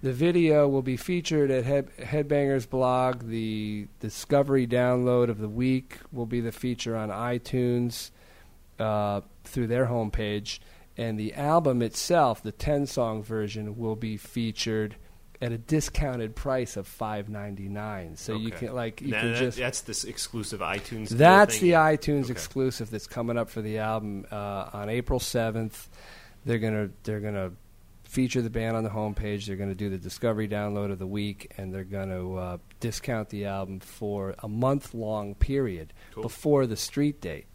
the 0.01 0.11
video 0.11 0.67
will 0.67 0.81
be 0.81 0.97
featured 0.97 1.49
at 1.51 1.63
Head- 1.63 1.89
Headbangers 1.97 2.69
blog. 2.69 3.27
The 3.29 3.87
Discovery 3.99 4.67
download 4.67 5.29
of 5.29 5.37
the 5.39 5.47
week 5.47 5.99
will 6.11 6.25
be 6.25 6.41
the 6.41 6.51
feature 6.51 6.95
on 6.97 7.09
iTunes 7.09 8.11
uh, 8.79 9.21
through 9.45 9.67
their 9.67 9.85
homepage. 9.85 10.59
And 10.97 11.17
the 11.19 11.33
album 11.35 11.81
itself, 11.81 12.43
the 12.43 12.51
10 12.51 12.85
song 12.87 13.23
version, 13.23 13.77
will 13.77 13.95
be 13.95 14.17
featured 14.17 14.95
at 15.43 15.51
a 15.51 15.58
discounted 15.58 16.36
price 16.36 16.77
of 16.77 16.88
five 16.88 17.27
ninety 17.29 17.67
nine. 17.67 18.15
So 18.15 18.36
you 18.36 18.47
Okay. 18.47 18.67
can 18.67 18.75
like 18.75 19.01
you 19.01 19.10
Now, 19.10 19.21
can 19.21 19.32
that- 19.34 19.39
just 19.39 19.58
that's 19.58 19.82
this 19.82 20.03
exclusive 20.06 20.62
iTunes. 20.62 21.10
that's 21.10 21.60
the 21.60 21.71
iTunes 21.71 22.23
Okay. 22.25 22.32
exclusive 22.32 22.89
that's 22.89 23.08
coming 23.08 23.38
up 23.38 23.49
for 23.49 23.62
the 23.62 23.77
album 23.79 24.25
uh, 24.32 24.69
on 24.73 24.89
April 24.89 25.19
seventh. 25.19 25.89
They're 26.45 26.60
gonna 26.60 26.89
they're 27.03 27.19
gonna 27.19 27.51
feature 28.03 28.41
the 28.43 28.49
band 28.49 28.77
on 28.77 28.84
the 28.84 28.89
homepage. 28.91 29.47
They're 29.47 29.56
gonna 29.56 29.73
do 29.75 29.89
the 29.89 29.97
discovery 29.97 30.47
download 30.47 30.91
of 30.91 30.99
the 30.99 31.08
week, 31.08 31.51
and 31.58 31.73
they're 31.73 31.84
gonna 31.84 32.34
uh, 32.36 32.58
discount 32.79 33.29
the 33.29 33.45
album 33.45 33.79
for 33.79 34.36
a 34.39 34.47
month 34.47 34.93
long 34.93 35.34
period 35.36 35.93
Cool. 36.13 36.23
before 36.23 36.67
the 36.67 36.75
street 36.77 37.21
date. 37.21 37.47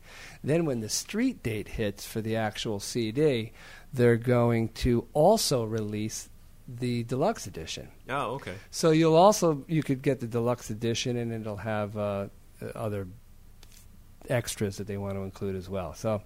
Then 0.43 0.65
when 0.65 0.81
the 0.81 0.89
street 0.89 1.43
date 1.43 1.69
hits 1.69 2.07
for 2.07 2.21
the 2.21 2.35
actual 2.37 2.81
CD, 2.81 3.53
they're 3.93 4.17
going 4.17 4.71
to 4.71 5.07
also 5.13 5.65
release 5.65 6.29
the 6.69 7.05
deluxe 7.05 7.47
edition. 7.47 7.89
Oh, 8.09 8.35
okay. 8.35 8.55
So 8.71 8.91
you'll 8.91 9.17
also 9.17 9.65
you 9.67 9.83
could 9.83 10.03
get 10.03 10.21
the 10.21 10.27
deluxe 10.27 10.71
edition, 10.71 11.17
and 11.17 11.33
it'll 11.33 11.57
have 11.57 11.97
uh, 11.97 12.29
other 12.75 13.09
extras 14.29 14.77
that 14.77 14.87
they 14.87 14.97
want 14.97 15.15
to 15.15 15.23
include 15.23 15.57
as 15.57 15.69
well. 15.69 15.95
So, 15.95 16.23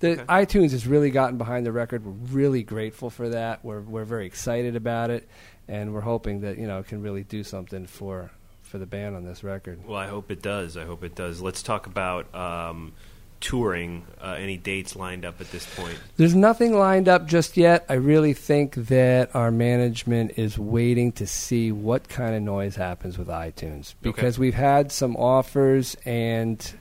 the 0.00 0.16
iTunes 0.28 0.72
has 0.72 0.86
really 0.86 1.10
gotten 1.10 1.38
behind 1.38 1.66
the 1.66 1.72
record. 1.72 2.04
We're 2.04 2.12
really 2.34 2.62
grateful 2.62 3.10
for 3.10 3.28
that. 3.30 3.64
We're 3.64 3.80
we're 3.80 4.04
very 4.04 4.26
excited 4.26 4.76
about 4.76 5.10
it, 5.10 5.28
and 5.68 5.92
we're 5.92 6.00
hoping 6.00 6.40
that 6.40 6.58
you 6.58 6.66
know 6.66 6.78
it 6.80 6.88
can 6.88 7.02
really 7.02 7.24
do 7.24 7.44
something 7.44 7.86
for 7.86 8.30
for 8.62 8.78
the 8.78 8.86
band 8.86 9.14
on 9.14 9.24
this 9.24 9.44
record. 9.44 9.86
Well, 9.86 9.98
I 9.98 10.06
hope 10.06 10.30
it 10.30 10.42
does. 10.42 10.76
I 10.76 10.84
hope 10.84 11.04
it 11.04 11.14
does. 11.14 11.40
Let's 11.40 11.62
talk 11.62 11.86
about 11.86 12.34
um, 12.34 12.94
touring. 13.42 14.06
Uh, 14.22 14.36
any 14.38 14.56
dates 14.56 14.96
lined 14.96 15.26
up 15.26 15.40
at 15.40 15.50
this 15.50 15.66
point? 15.74 15.98
There's 16.16 16.34
nothing 16.34 16.74
lined 16.78 17.08
up 17.08 17.26
just 17.26 17.56
yet. 17.58 17.84
I 17.88 17.94
really 17.94 18.32
think 18.32 18.74
that 18.74 19.34
our 19.34 19.50
management 19.50 20.38
is 20.38 20.58
waiting 20.58 21.12
to 21.12 21.26
see 21.26 21.70
what 21.72 22.08
kind 22.08 22.34
of 22.34 22.42
noise 22.42 22.76
happens 22.76 23.18
with 23.18 23.28
iTunes 23.28 23.94
because 24.00 24.38
we've 24.38 24.54
had 24.54 24.90
some 24.90 25.16
offers, 25.16 25.96
and 26.06 26.72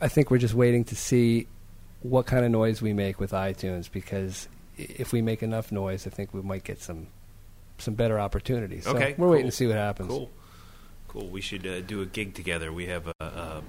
I 0.00 0.08
think 0.08 0.30
we're 0.30 0.38
just 0.38 0.54
waiting 0.54 0.84
to 0.84 0.96
see 0.96 1.46
what 2.00 2.26
kind 2.26 2.44
of 2.44 2.50
noise 2.50 2.80
we 2.80 2.92
make 2.92 3.18
with 3.18 3.32
iTunes 3.32 3.90
because 3.90 4.48
if 4.78 5.12
we 5.12 5.20
make 5.20 5.42
enough 5.42 5.72
noise, 5.72 6.06
I 6.06 6.10
think 6.10 6.32
we 6.32 6.40
might 6.40 6.64
get 6.64 6.80
some 6.80 7.08
some 7.78 7.94
better 7.94 8.18
opportunities. 8.18 8.84
So 8.84 8.94
Okay, 8.94 9.14
we're 9.18 9.28
waiting 9.28 9.46
to 9.46 9.52
see 9.52 9.66
what 9.66 9.76
happens. 9.76 10.08
Cool. 10.08 10.30
Cool. 11.08 11.28
We 11.28 11.40
should 11.40 11.66
uh, 11.66 11.80
do 11.80 12.02
a 12.02 12.06
gig 12.06 12.34
together. 12.34 12.72
We 12.72 12.86
have 12.86 13.08
a 13.08 13.14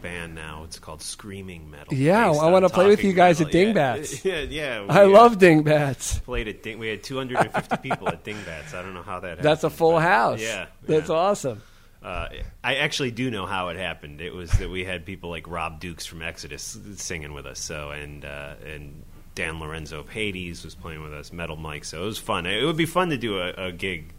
band 0.01 0.35
now. 0.35 0.63
It's 0.63 0.79
called 0.79 1.01
Screaming 1.01 1.69
Metal. 1.69 1.93
Yeah, 1.93 2.31
I 2.31 2.49
wanna 2.49 2.69
play 2.69 2.88
with 2.88 3.03
you 3.03 3.13
guys 3.13 3.39
metal. 3.39 3.47
at 3.47 3.51
Dingbats. 3.51 4.25
Yeah, 4.25 4.39
yeah. 4.41 4.81
we, 4.81 4.89
I 4.89 5.03
uh, 5.03 5.07
love 5.07 5.38
Dingbats. 5.38 6.19
Played 6.19 6.47
at 6.47 6.63
Ding- 6.63 6.79
we 6.79 6.88
had 6.89 7.03
250 7.03 7.77
people 7.89 8.07
at 8.09 8.23
Dingbats. 8.23 8.73
I 8.73 8.81
don't 8.81 8.93
know 8.93 9.03
how 9.03 9.19
that 9.19 9.27
happened. 9.29 9.45
That's 9.45 9.63
a 9.63 9.69
full 9.69 9.93
but- 9.93 10.01
house. 10.01 10.41
Yeah, 10.41 10.67
That's 10.83 11.09
yeah. 11.09 11.15
awesome. 11.15 11.62
Uh, 12.01 12.29
I 12.63 12.75
actually 12.75 13.12
do 13.12 13.29
know 13.29 13.45
how 13.45 13.67
it 13.69 13.75
happened. 13.77 14.21
It 14.21 14.33
was 14.33 14.49
that 14.51 14.69
we 14.69 14.85
had 14.85 15.05
people 15.05 15.29
like 15.29 15.49
Rob 15.49 15.81
Dukes 15.81 16.05
from 16.05 16.21
Exodus 16.21 16.77
singing 16.95 17.33
with 17.33 17.45
us. 17.45 17.59
So 17.59 17.91
and 17.91 18.23
uh, 18.23 18.53
and 18.65 19.03
Dan 19.35 19.59
Lorenzo 19.59 19.99
of 19.99 20.09
Hades 20.09 20.63
was 20.63 20.75
playing 20.75 21.01
with 21.03 21.13
us. 21.13 21.33
Metal 21.33 21.57
Mike. 21.57 21.83
So 21.83 22.03
it 22.03 22.05
was 22.05 22.17
fun. 22.17 22.45
It 22.45 22.63
would 22.63 22.77
be 22.77 22.85
fun 22.85 23.09
to 23.09 23.17
do 23.17 23.39
a, 23.39 23.49
a 23.67 23.71
gig 23.73 24.13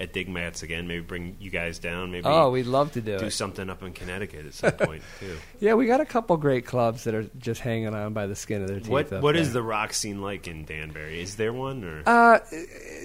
at 0.00 0.12
Dingbats 0.14 0.62
again. 0.62 0.88
Maybe 0.88 1.02
bring 1.02 1.36
you 1.40 1.50
guys 1.50 1.78
down. 1.78 2.10
Maybe 2.10 2.24
Oh, 2.26 2.50
we'd 2.50 2.66
love 2.66 2.92
to 2.92 3.00
do 3.02 3.18
do 3.18 3.26
it. 3.26 3.30
something 3.32 3.68
up 3.68 3.82
in 3.82 3.92
Connecticut 3.92 4.46
at 4.46 4.54
some 4.54 4.72
point 4.72 5.02
too. 5.20 5.36
Yeah, 5.60 5.74
we 5.74 5.86
got 5.86 6.00
a 6.00 6.06
couple 6.06 6.36
great 6.38 6.64
clubs 6.66 7.04
that 7.04 7.14
are 7.14 7.24
just 7.38 7.60
hanging 7.60 7.94
on 7.94 8.12
by 8.14 8.26
the 8.26 8.34
skin 8.34 8.62
of 8.62 8.68
their 8.68 8.80
teeth. 8.80 8.88
What 8.88 9.10
what 9.22 9.34
there. 9.34 9.42
is 9.42 9.52
the 9.52 9.62
rock 9.62 9.92
scene 9.92 10.22
like 10.22 10.48
in 10.48 10.64
Danbury? 10.64 11.20
Is 11.20 11.36
there 11.36 11.52
one 11.52 11.84
or 11.84 12.02
Uh, 12.06 12.38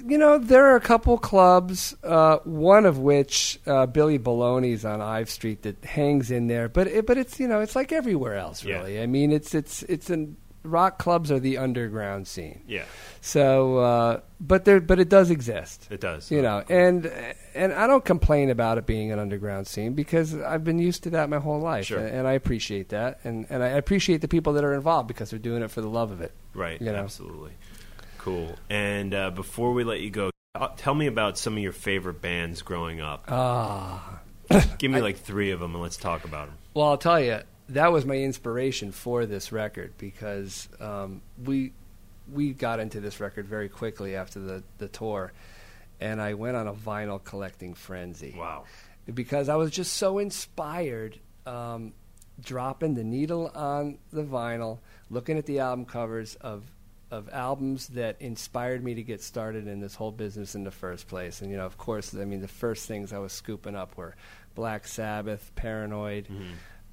you 0.05 0.17
know, 0.17 0.37
there 0.37 0.65
are 0.71 0.75
a 0.77 0.81
couple 0.81 1.17
clubs. 1.17 1.95
Uh, 2.03 2.37
one 2.45 2.85
of 2.85 2.97
which 2.99 3.59
uh, 3.67 3.85
Billy 3.87 4.17
Baloney's 4.17 4.85
on 4.85 5.01
Ive 5.01 5.29
Street 5.29 5.63
that 5.63 5.83
hangs 5.83 6.31
in 6.31 6.47
there, 6.47 6.69
but 6.69 6.87
it, 6.87 7.05
but 7.05 7.17
it's 7.17 7.39
you 7.39 7.47
know 7.47 7.59
it's 7.59 7.75
like 7.75 7.91
everywhere 7.91 8.35
else 8.35 8.63
Yeah. 8.63 8.77
really. 8.77 9.01
I 9.01 9.05
mean, 9.05 9.31
it's 9.33 9.53
it's 9.53 9.83
it's 9.83 10.09
an 10.09 10.37
rock 10.65 10.97
clubs 10.99 11.31
are 11.31 11.39
the 11.39 11.57
underground 11.57 12.27
scene. 12.27 12.61
yeah? 12.67 12.83
So, 13.21 13.77
uh, 13.77 14.19
but 14.39 14.65
there 14.65 14.79
but 14.79 14.99
it 14.99 15.09
does 15.09 15.29
exist. 15.31 15.87
It 15.89 15.99
does. 16.01 16.29
You 16.29 16.41
know, 16.41 16.63
and 16.69 17.05
and 17.53 17.73
I 17.73 17.87
don't 17.87 18.03
complain 18.05 18.49
about 18.49 18.77
it 18.77 18.85
being 18.85 19.11
an 19.11 19.19
underground 19.19 19.67
scene 19.67 19.93
because 19.93 20.35
I've 20.35 20.63
been 20.63 20.79
used 20.79 21.03
to 21.03 21.09
that 21.11 21.29
my 21.29 21.37
whole 21.39 21.59
life, 21.59 21.85
Sure. 21.85 21.99
and, 21.99 22.27
I 22.27 22.33
appreciate 22.33 22.89
that, 22.89 23.19
and 23.23 23.45
and 23.49 23.63
I 23.63 23.69
appreciate 23.69 24.21
the 24.21 24.27
people 24.27 24.53
that 24.53 24.63
are 24.63 24.73
involved 24.73 25.07
because 25.07 25.29
they're 25.29 25.39
doing 25.39 25.63
it 25.63 25.71
for 25.71 25.81
the 25.81 25.89
love 25.89 26.11
of 26.11 26.21
it. 26.21 26.31
Right. 26.53 26.79
You 26.79 26.91
know. 26.91 26.95
Absolutely. 26.97 27.51
Cool. 28.17 28.55
And 28.69 29.13
uh, 29.13 29.31
before 29.31 29.73
we 29.73 29.83
let 29.83 29.99
you 30.01 30.09
go, 30.09 30.31
uh, 30.55 30.69
tell 30.77 30.95
me 30.95 31.07
about 31.07 31.37
some 31.37 31.57
of 31.57 31.63
your 31.63 31.71
favorite 31.71 32.21
bands 32.21 32.61
growing 32.61 32.99
up. 33.01 33.25
Ah. 33.27 34.19
Give 34.77 34.91
me 34.91 35.01
like 35.09 35.17
three 35.17 35.51
of 35.51 35.59
them, 35.59 35.73
and 35.73 35.81
let's 35.81 35.97
talk 35.97 36.25
about 36.25 36.47
them. 36.47 36.57
Well, 36.73 36.87
I'll 36.87 36.97
tell 36.97 37.19
you, 37.21 37.39
that 37.69 37.91
was 37.91 38.05
my 38.05 38.15
inspiration 38.15 38.91
for 38.91 39.25
this 39.25 39.51
record 39.51 39.93
because 39.97 40.69
um, 40.79 41.21
we 41.43 41.73
we 42.31 42.53
got 42.53 42.79
into 42.79 42.99
this 42.99 43.19
record 43.19 43.47
very 43.47 43.69
quickly 43.69 44.15
after 44.15 44.39
the 44.39 44.63
the 44.77 44.87
tour, 44.87 45.31
and 45.99 46.21
I 46.21 46.33
went 46.33 46.57
on 46.57 46.67
a 46.67 46.73
vinyl 46.73 47.23
collecting 47.23 47.73
frenzy. 47.73 48.35
Wow. 48.37 48.65
Because 49.11 49.49
I 49.49 49.55
was 49.55 49.69
just 49.69 49.93
so 49.93 50.17
inspired, 50.17 51.19
um, 51.45 51.93
dropping 52.41 52.95
the 52.95 53.03
needle 53.03 53.51
on 53.53 53.99
the 54.11 54.23
vinyl, 54.23 54.79
looking 55.11 55.37
at 55.37 55.45
the 55.45 55.59
album 55.59 55.85
covers 55.85 56.35
of 56.35 56.63
of 57.11 57.29
albums 57.31 57.87
that 57.89 58.19
inspired 58.19 58.83
me 58.83 58.95
to 58.95 59.03
get 59.03 59.21
started 59.21 59.67
in 59.67 59.79
this 59.79 59.93
whole 59.95 60.11
business 60.11 60.55
in 60.55 60.63
the 60.63 60.71
first 60.71 61.07
place. 61.07 61.41
And 61.41 61.51
you 61.51 61.57
know, 61.57 61.65
of 61.65 61.77
course, 61.77 62.15
I 62.15 62.25
mean, 62.25 62.41
the 62.41 62.47
first 62.47 62.87
things 62.87 63.13
I 63.13 63.19
was 63.19 63.31
scooping 63.31 63.75
up 63.75 63.95
were 63.95 64.15
Black 64.55 64.87
Sabbath, 64.87 65.51
Paranoid, 65.55 66.27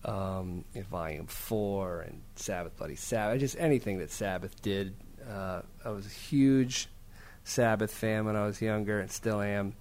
um, 0.05 0.65
in 0.75 0.83
Volume 0.85 1.27
Four, 1.27 2.01
and 2.03 2.23
Sabbath 2.37 2.77
Bloody 2.77 2.97
Sabbath. 2.97 3.41
Just 3.41 3.57
anything 3.59 3.99
that 3.99 4.11
Sabbath 4.11 4.61
did. 4.63 4.95
Uh, 5.31 5.63
I 5.85 5.91
was 5.91 6.07
a 6.07 6.11
huge 6.11 6.89
Sabbath 7.45 7.93
fan 7.93 8.25
when 8.25 8.37
I 8.37 8.45
was 8.47 8.61
younger, 8.61 9.01
and 9.01 9.11
still 9.11 9.41
am. 9.41 9.75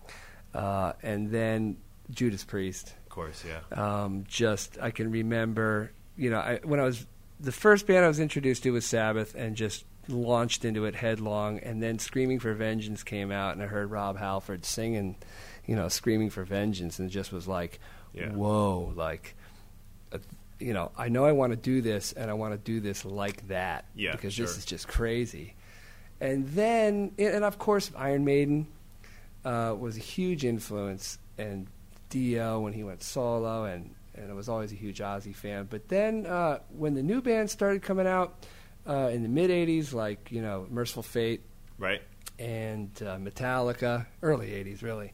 Uh, 0.54 0.94
and 1.02 1.32
then 1.32 1.78
Judas 2.12 2.44
Priest. 2.44 2.94
Of 3.06 3.10
course, 3.10 3.44
yeah. 3.48 4.04
Um, 4.04 4.26
just 4.28 4.78
I 4.82 4.92
can 4.92 5.12
remember, 5.12 5.92
you 6.16 6.30
know, 6.30 6.40
I, 6.40 6.60
when 6.64 6.80
I 6.80 6.84
was 6.84 7.06
the 7.40 7.52
first 7.52 7.88
band 7.88 8.06
I 8.06 8.08
was 8.08 8.20
introduced 8.20 8.64
to 8.64 8.72
was 8.72 8.86
Sabbath, 8.86 9.34
and 9.36 9.56
just 9.56 9.86
launched 10.08 10.66
into 10.66 10.86
it 10.86 10.96
headlong. 10.96 11.60
And 11.60 11.82
then 11.82 11.98
Screaming 12.00 12.40
for 12.40 12.54
Vengeance 12.54 13.04
came 13.04 13.32
out, 13.32 13.54
and 13.54 13.64
I 13.64 13.68
heard 13.68 13.90
Rob 13.92 14.18
Halford 14.18 14.66
singing, 14.66 15.16
you 15.66 15.76
know, 15.76 15.88
Screaming 15.88 16.30
for 16.30 16.44
Vengeance, 16.44 17.00
and 17.00 17.10
it 17.10 17.14
just 17.14 17.32
was 17.32 17.48
like, 17.48 17.80
Yeah. 18.14 18.30
whoa, 18.30 18.94
like. 18.96 19.36
You 20.62 20.74
know, 20.74 20.92
I 20.98 21.10
know 21.10 21.26
I 21.26 21.32
want 21.32 21.52
to 21.52 21.58
do 21.58 21.82
this, 21.82 22.14
and 22.14 22.30
I 22.30 22.34
want 22.34 22.54
to 22.54 22.58
do 22.58 22.80
this 22.80 23.04
like 23.04 23.48
that 23.48 23.86
Yeah, 23.96 24.12
because 24.12 24.34
sure. 24.36 24.46
this 24.46 24.58
is 24.58 24.66
just 24.66 24.88
crazy. 24.88 25.56
And 26.20 26.48
then, 26.50 27.14
and 27.18 27.44
of 27.44 27.58
course, 27.58 27.92
Iron 27.98 28.24
Maiden 28.26 28.68
uh, 29.44 29.76
was 29.78 29.98
a 29.98 30.02
huge 30.02 30.46
influence, 30.46 31.18
and 31.38 31.68
Dio 32.10 32.60
when 32.60 32.74
he 32.74 32.84
went 32.84 33.02
solo, 33.04 33.64
and 33.66 33.96
and 34.14 34.30
I 34.30 34.34
was 34.34 34.50
always 34.50 34.72
a 34.72 34.76
huge 34.76 35.00
Ozzy 35.00 35.34
fan. 35.34 35.68
But 35.70 35.88
then 35.88 36.26
uh, 36.28 36.60
when 36.70 36.94
the 36.94 37.02
new 37.02 37.22
bands 37.22 37.52
started 37.52 37.82
coming 37.82 38.06
out 38.06 38.46
uh, 38.88 39.10
in 39.12 39.24
the 39.24 39.30
mid 39.30 39.50
'80s, 39.50 39.94
like 39.94 40.32
you 40.32 40.42
know, 40.42 40.68
Mercyful 40.70 41.04
Fate 41.04 41.42
Right. 41.80 42.02
and 42.38 42.90
uh, 43.02 43.18
Metallica, 43.18 44.06
early 44.22 44.48
'80s, 44.50 44.84
really. 44.84 45.14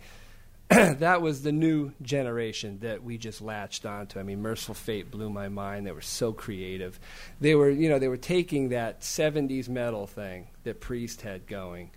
that 0.69 1.21
was 1.21 1.43
the 1.43 1.51
new 1.53 1.93
generation 2.01 2.79
that 2.81 3.01
we 3.03 3.17
just 3.17 3.41
latched 3.41 3.85
onto. 3.85 4.19
I 4.19 4.23
mean, 4.23 4.41
Mercyful 4.41 4.75
Fate 4.75 5.09
blew 5.09 5.29
my 5.29 5.47
mind. 5.47 5.87
They 5.87 5.91
were 5.93 6.01
so 6.01 6.33
creative. 6.33 6.99
They 7.39 7.55
were, 7.55 7.69
you 7.69 7.87
know, 7.89 7.99
they 7.99 8.09
were 8.09 8.17
taking 8.17 8.69
that 8.69 8.99
'70s 9.01 9.69
metal 9.69 10.07
thing 10.07 10.47
that 10.63 10.81
Priest 10.81 11.21
had 11.21 11.47
going 11.47 11.91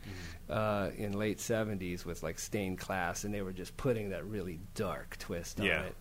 uh, 0.48 0.90
in 0.96 1.12
late 1.18 1.38
'70s 1.38 2.04
with 2.04 2.22
like 2.22 2.38
Stained 2.38 2.78
Class, 2.78 3.24
and 3.24 3.34
they 3.34 3.42
were 3.42 3.52
just 3.52 3.76
putting 3.76 4.10
that 4.10 4.24
really 4.24 4.60
dark 4.76 5.16
twist 5.18 5.58
on 5.58 5.66
Yeah. 5.66 5.82
it. 5.82 5.96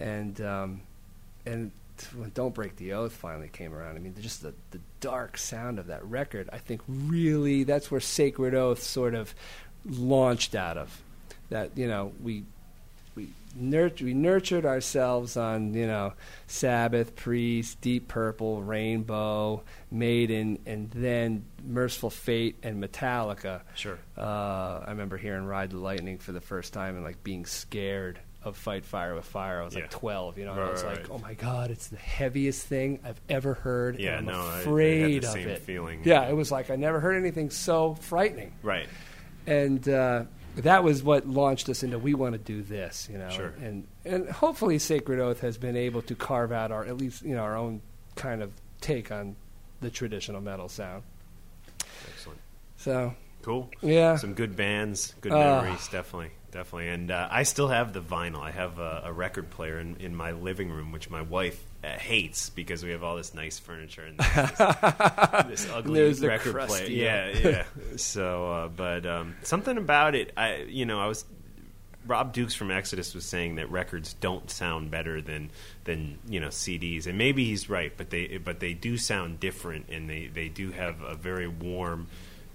And 0.00 0.40
um, 0.40 0.80
and 1.44 1.70
when 2.14 2.30
Don't 2.30 2.54
Break 2.54 2.76
the 2.76 2.94
Oath 2.94 3.12
finally 3.12 3.48
came 3.48 3.74
around, 3.74 3.96
I 3.96 3.98
mean, 3.98 4.14
just 4.20 4.42
the, 4.42 4.54
the 4.70 4.80
dark 5.00 5.36
sound 5.38 5.78
of 5.78 5.86
that 5.88 6.04
record, 6.04 6.48
I 6.52 6.58
think 6.58 6.80
really 6.88 7.64
that's 7.64 7.90
where 7.90 8.00
Sacred 8.00 8.54
Oath 8.54 8.82
sort 8.82 9.14
of 9.14 9.34
launched 9.84 10.54
out 10.54 10.76
of. 10.78 11.02
That, 11.50 11.76
you 11.76 11.86
know, 11.88 12.12
we 12.22 12.44
we 13.14 13.28
nurt- 13.58 14.02
we 14.02 14.12
nurtured 14.12 14.66
ourselves 14.66 15.36
on, 15.36 15.72
you 15.74 15.86
know, 15.86 16.12
Sabbath, 16.46 17.16
Priest, 17.16 17.80
Deep 17.80 18.08
Purple, 18.08 18.62
Rainbow, 18.62 19.62
Maiden, 19.90 20.58
and 20.66 20.90
then 20.90 21.44
Mercyful 21.66 22.10
Fate 22.10 22.56
and 22.62 22.82
Metallica. 22.82 23.62
Sure. 23.74 23.98
Uh, 24.18 24.80
I 24.86 24.90
remember 24.90 25.16
hearing 25.16 25.46
Ride 25.46 25.70
the 25.70 25.78
Lightning 25.78 26.18
for 26.18 26.32
the 26.32 26.40
first 26.42 26.72
time 26.74 26.96
and 26.96 27.04
like 27.04 27.22
being 27.24 27.46
scared 27.46 28.18
of 28.42 28.56
Fight 28.56 28.84
Fire 28.84 29.14
with 29.14 29.24
Fire. 29.24 29.62
I 29.62 29.64
was 29.64 29.74
Yeah. 29.74 29.82
like 29.82 29.90
12, 29.90 30.36
you 30.38 30.44
know, 30.44 30.52
Right, 30.54 30.68
I 30.68 30.70
was 30.70 30.84
right, 30.84 30.90
like, 30.98 31.08
right. 31.08 31.10
oh 31.10 31.18
my 31.18 31.34
god, 31.34 31.70
it's 31.70 31.88
the 31.88 31.96
heaviest 31.96 32.66
thing 32.66 33.00
I've 33.04 33.20
ever 33.28 33.54
heard. 33.54 33.98
Yeah, 33.98 34.18
and 34.18 34.28
I'm 34.30 34.34
no, 34.36 34.40
I- 34.42 34.56
I 34.56 34.60
afraid 34.60 35.24
of 35.24 35.30
same 35.30 35.48
it. 35.48 35.62
feeling. 35.62 36.02
Yeah, 36.04 36.28
it 36.28 36.34
was 36.36 36.52
like 36.52 36.70
I 36.70 36.76
never 36.76 37.00
heard 37.00 37.16
anything 37.16 37.50
so 37.50 37.94
frightening 37.94 38.52
Right. 38.62 38.88
and 39.46 39.88
uh, 39.88 40.24
that 40.56 40.82
was 40.84 41.02
what 41.02 41.26
launched 41.26 41.68
us 41.68 41.82
into 41.82 41.98
we 41.98 42.14
want 42.14 42.32
to 42.32 42.38
do 42.38 42.62
this, 42.62 43.08
you 43.10 43.18
know. 43.18 43.30
Sure. 43.30 43.54
And 43.60 43.86
and 44.04 44.28
hopefully 44.28 44.78
Sacred 44.78 45.20
Oath 45.20 45.40
has 45.40 45.58
been 45.58 45.76
able 45.76 46.02
to 46.02 46.14
carve 46.14 46.52
out 46.52 46.72
our 46.72 46.84
at 46.84 46.96
least 46.96 47.22
you 47.22 47.34
know 47.34 47.42
our 47.42 47.56
own 47.56 47.80
kind 48.14 48.42
of 48.42 48.52
take 48.80 49.10
on 49.10 49.36
the 49.80 49.90
traditional 49.90 50.40
metal 50.40 50.68
sound. 50.68 51.02
Excellent. 52.10 52.40
So 52.76 53.14
Cool. 53.42 53.70
Yeah. 53.80 54.16
Some 54.16 54.34
good 54.34 54.56
bands, 54.56 55.14
good 55.20 55.30
Uh. 55.30 55.62
memories, 55.62 55.86
definitely, 55.86 56.32
definitely. 56.50 56.88
And 56.88 57.12
uh, 57.12 57.28
I 57.30 57.44
still 57.44 57.68
have 57.68 57.92
the 57.92 58.00
vinyl. 58.00 58.40
I 58.40 58.50
have 58.50 58.80
a, 58.80 59.02
a 59.04 59.12
record 59.12 59.50
player 59.50 59.78
in, 59.78 59.94
in 59.98 60.16
my 60.16 60.32
living 60.32 60.68
room, 60.68 60.90
which 60.90 61.08
my 61.10 61.22
wife 61.22 61.62
hates 61.86 62.50
because 62.50 62.84
we 62.84 62.90
have 62.90 63.02
all 63.02 63.16
this 63.16 63.34
nice 63.34 63.58
furniture 63.58 64.02
and 64.02 64.18
this, 65.48 65.64
this 65.64 65.70
ugly 65.72 66.00
There's 66.00 66.20
record 66.20 66.68
player. 66.68 66.88
Yeah, 66.88 67.38
yeah. 67.38 67.64
so, 67.96 68.52
uh, 68.52 68.68
but 68.68 69.06
um, 69.06 69.36
something 69.42 69.76
about 69.78 70.14
it, 70.14 70.32
I 70.36 70.66
you 70.68 70.86
know, 70.86 71.00
I 71.00 71.06
was 71.06 71.24
Rob 72.06 72.32
Dukes 72.32 72.54
from 72.54 72.70
Exodus 72.70 73.14
was 73.14 73.24
saying 73.24 73.56
that 73.56 73.70
records 73.70 74.14
don't 74.14 74.50
sound 74.50 74.90
better 74.90 75.20
than 75.20 75.50
than 75.84 76.18
you 76.28 76.40
know 76.40 76.48
CDs, 76.48 77.06
and 77.06 77.18
maybe 77.18 77.44
he's 77.44 77.68
right, 77.68 77.92
but 77.96 78.10
they 78.10 78.38
but 78.38 78.60
they 78.60 78.74
do 78.74 78.96
sound 78.96 79.40
different, 79.40 79.88
and 79.88 80.08
they 80.08 80.26
they 80.26 80.48
do 80.48 80.70
have 80.70 81.00
a 81.02 81.14
very 81.14 81.48
warm 81.48 82.06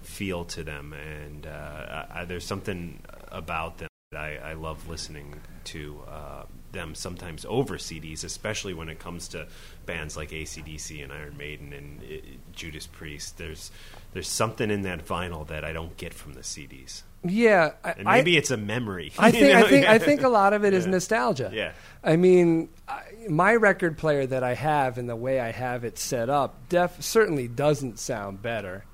feel 0.02 0.44
to 0.46 0.64
them, 0.64 0.92
and 0.92 1.46
uh, 1.46 2.06
I, 2.10 2.24
there's 2.24 2.46
something 2.46 3.02
about 3.30 3.78
them 3.78 3.88
I, 4.14 4.36
I 4.36 4.52
love 4.54 4.88
listening 4.88 5.34
to 5.64 6.00
uh, 6.08 6.44
them 6.72 6.94
sometimes 6.94 7.44
over 7.48 7.76
CDs, 7.76 8.24
especially 8.24 8.74
when 8.74 8.88
it 8.88 8.98
comes 8.98 9.28
to 9.28 9.46
bands 9.86 10.16
like 10.16 10.30
ACDC 10.30 11.02
and 11.02 11.12
Iron 11.12 11.36
Maiden 11.36 11.72
and 11.72 12.00
uh, 12.02 12.16
Judas 12.52 12.86
Priest. 12.86 13.38
There's 13.38 13.70
there's 14.12 14.28
something 14.28 14.70
in 14.70 14.82
that 14.82 15.06
vinyl 15.06 15.46
that 15.48 15.64
I 15.64 15.72
don't 15.72 15.96
get 15.96 16.12
from 16.14 16.34
the 16.34 16.40
CDs. 16.40 17.02
Yeah, 17.24 17.72
I, 17.84 17.90
And 17.92 18.04
maybe 18.04 18.36
it's 18.36 18.50
a 18.50 18.56
memory. 18.56 19.12
I 19.18 19.26
you 19.28 19.32
think 19.32 19.54
I 19.54 19.62
think 19.68 19.86
I 19.86 19.98
think 19.98 20.22
a 20.22 20.28
lot 20.28 20.52
of 20.52 20.64
it 20.64 20.74
is 20.74 20.84
Yeah. 20.86 20.90
nostalgia. 20.90 21.50
Yeah. 21.52 21.72
I 22.02 22.16
mean, 22.16 22.68
I, 22.88 23.02
my 23.28 23.54
record 23.54 23.96
player 23.96 24.26
that 24.26 24.42
I 24.42 24.54
have 24.54 24.98
and 24.98 25.08
the 25.08 25.14
way 25.16 25.38
I 25.38 25.52
have 25.52 25.84
it 25.84 25.98
set 25.98 26.28
up, 26.28 26.68
def 26.68 27.00
certainly 27.02 27.46
doesn't 27.48 27.98
sound 28.00 28.42
better 28.42 28.84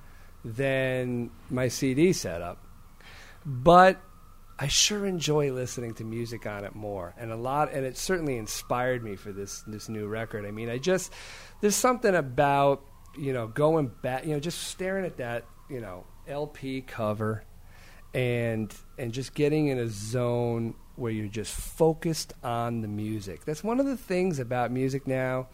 than 0.44 1.30
my 1.50 1.68
CD 1.68 2.12
setup, 2.12 2.58
but 3.46 3.98
I 4.58 4.66
sure 4.66 5.06
enjoy 5.06 5.52
listening 5.52 5.94
to 5.94 6.04
music 6.04 6.46
on 6.46 6.64
it 6.64 6.74
more, 6.74 7.14
and 7.16 7.30
a 7.30 7.36
lot, 7.36 7.72
and 7.72 7.86
it 7.86 7.96
certainly 7.96 8.36
inspired 8.36 9.04
me 9.04 9.14
for 9.14 9.32
this 9.32 9.62
this 9.66 9.88
new 9.88 10.08
record. 10.08 10.44
I 10.44 10.50
mean, 10.50 10.68
I 10.68 10.78
just 10.78 11.12
there's 11.60 11.76
something 11.76 12.14
about 12.14 12.82
you 13.16 13.32
know 13.32 13.46
going 13.46 13.92
back, 14.02 14.24
you 14.26 14.32
know, 14.32 14.40
just 14.40 14.62
staring 14.64 15.04
at 15.04 15.18
that 15.18 15.44
you 15.70 15.80
know 15.80 16.04
LP 16.26 16.80
cover 16.82 17.44
and 18.14 18.74
and 18.98 19.12
just 19.12 19.34
getting 19.34 19.68
in 19.68 19.78
a 19.78 19.88
zone 19.88 20.74
where 20.96 21.12
you're 21.12 21.28
just 21.28 21.54
focused 21.54 22.32
on 22.42 22.80
the 22.80 22.88
music. 22.88 23.44
That's 23.44 23.62
one 23.62 23.78
of 23.78 23.86
the 23.86 23.96
things 23.96 24.40
about 24.40 24.72
music 24.72 25.06
now 25.06 25.48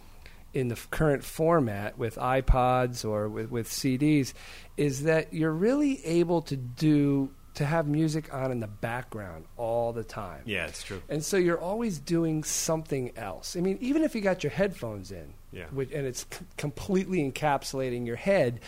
in 0.55 0.69
the 0.69 0.77
current 0.91 1.25
format 1.25 1.99
with 1.99 2.17
iPods 2.17 3.05
or 3.05 3.29
with, 3.29 3.51
with 3.51 3.69
CDs 3.69 4.33
is 4.77 5.03
that 5.03 5.35
you're 5.35 5.53
really 5.53 6.05
able 6.07 6.41
to 6.43 6.57
do 6.57 7.31
to 7.55 7.65
have 7.65 7.87
music 7.87 8.33
on 8.35 8.51
in 8.51 8.61
the 8.61 8.67
background 8.67 9.45
all 9.57 9.93
the 9.93 10.03
time. 10.05 10.43
Yeah, 10.45 10.67
it's 10.67 10.83
true. 10.83 11.01
And 11.09 11.25
so 11.25 11.37
you're 11.37 11.61
always 11.61 11.99
doing 11.99 12.43
something 12.45 13.13
else. 13.17 13.57
I 13.57 13.61
mean, 13.61 13.79
even 13.81 14.03
if 14.03 14.15
you 14.15 14.21
got 14.21 14.43
your 14.43 14.51
headphones 14.51 15.13
in, 15.13 15.35
Yeah. 15.53 15.67
which, 15.71 15.93
and 15.93 16.07
it's 16.07 16.27
c- 16.31 16.45
completely 16.57 17.19
encapsulating 17.31 18.07
your 18.07 18.17
head, 18.17 18.61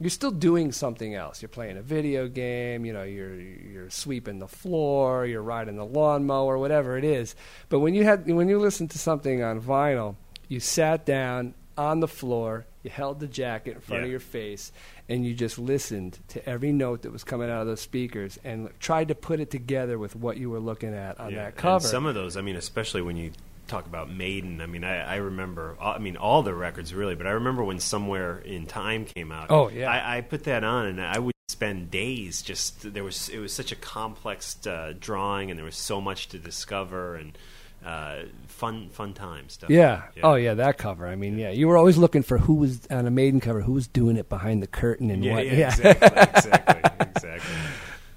you're 0.00 0.10
still 0.10 0.32
doing 0.32 0.72
something 0.72 1.14
else. 1.14 1.40
You're 1.40 1.48
playing 1.48 1.76
a 1.78 1.82
video 1.82 2.26
game, 2.28 2.84
you 2.84 2.92
know, 2.92 3.04
you're 3.04 3.34
you're 3.40 3.90
sweeping 3.90 4.40
the 4.40 4.48
floor, 4.48 5.24
you're 5.24 5.40
riding 5.42 5.76
the 5.76 5.84
lawnmower, 5.86 6.58
whatever 6.58 6.98
it 6.98 7.04
is. 7.04 7.34
But 7.68 7.78
when 7.78 7.94
you 7.94 8.04
had 8.04 8.26
when 8.30 8.48
you 8.48 8.58
listen 8.58 8.88
to 8.88 8.98
something 8.98 9.42
on 9.42 9.60
vinyl, 9.62 10.16
you 10.48 10.58
sat 10.60 11.06
down 11.06 11.54
on 11.78 12.00
the 12.00 12.08
floor, 12.08 12.66
you 12.84 12.90
held 12.90 13.18
the 13.18 13.26
jacket 13.26 13.74
in 13.74 13.80
front 13.80 14.02
Yeah. 14.02 14.04
of 14.04 14.10
your 14.12 14.20
face, 14.20 14.70
and 15.08 15.26
you 15.26 15.34
just 15.34 15.58
listened 15.58 16.18
to 16.28 16.48
every 16.48 16.70
note 16.72 17.02
that 17.02 17.10
was 17.12 17.24
coming 17.24 17.50
out 17.50 17.62
of 17.62 17.66
those 17.66 17.80
speakers 17.80 18.38
and 18.44 18.68
tried 18.78 19.08
to 19.08 19.14
put 19.16 19.40
it 19.40 19.50
together 19.50 19.98
with 19.98 20.14
what 20.14 20.36
you 20.36 20.50
were 20.50 20.60
looking 20.60 20.94
at 20.94 21.18
on 21.18 21.30
Yeah, 21.32 21.36
that 21.38 21.46
and 21.46 21.56
cover. 21.56 21.88
some 21.88 22.06
of 22.06 22.14
those, 22.14 22.36
I 22.36 22.42
mean, 22.42 22.54
especially 22.56 23.02
when 23.02 23.16
you 23.16 23.32
talk 23.66 23.86
about 23.86 24.10
Maiden. 24.12 24.60
I 24.60 24.66
mean, 24.66 24.84
I, 24.84 24.98
I 25.14 25.16
remember. 25.16 25.76
I 25.80 25.98
mean, 25.98 26.18
all 26.18 26.42
the 26.42 26.54
records 26.54 26.92
really, 26.92 27.14
but 27.14 27.26
I 27.26 27.30
remember 27.30 27.64
when 27.64 27.80
Somewhere 27.80 28.38
in 28.38 28.66
Time 28.66 29.06
came 29.06 29.32
out. 29.32 29.46
Oh, 29.50 29.70
yeah. 29.70 29.90
I, 29.90 30.18
I 30.18 30.20
put 30.20 30.44
that 30.44 30.62
on, 30.62 30.84
and 30.86 31.00
I 31.00 31.18
would 31.18 31.32
spend 31.48 31.90
days 31.90 32.42
just 32.42 32.92
there 32.92 33.02
was. 33.04 33.30
It 33.30 33.38
was 33.38 33.54
such 33.54 33.72
a 33.72 33.76
complex 33.76 34.66
uh, 34.66 34.92
drawing, 35.00 35.50
and 35.50 35.56
there 35.58 35.64
was 35.64 35.76
so 35.76 36.02
much 36.02 36.28
to 36.28 36.38
discover, 36.38 37.16
and 37.16 37.38
uh, 37.84 38.22
fun, 38.46 38.88
fun 38.90 39.12
time 39.14 39.48
stuff. 39.48 39.68
Yeah. 39.70 40.02
Oh, 40.22 40.34
yeah. 40.34 40.54
That 40.54 40.78
cover. 40.78 41.06
I 41.06 41.16
mean, 41.16 41.38
yeah. 41.38 41.50
You 41.50 41.68
were 41.68 41.76
always 41.76 41.96
looking 41.98 42.22
for 42.22 42.38
who 42.38 42.54
was 42.54 42.86
on 42.90 43.06
a 43.06 43.10
Maiden 43.10 43.40
cover, 43.40 43.60
who 43.60 43.72
was 43.72 43.86
doing 43.86 44.16
it 44.16 44.28
behind 44.28 44.62
the 44.62 44.66
curtain 44.66 45.10
and 45.10 45.24
Yeah, 45.24 45.34
what. 45.34 45.46
yeah, 45.46 45.68
exactly, 45.68 46.08
exactly, 46.34 47.06
exactly. 47.14 47.54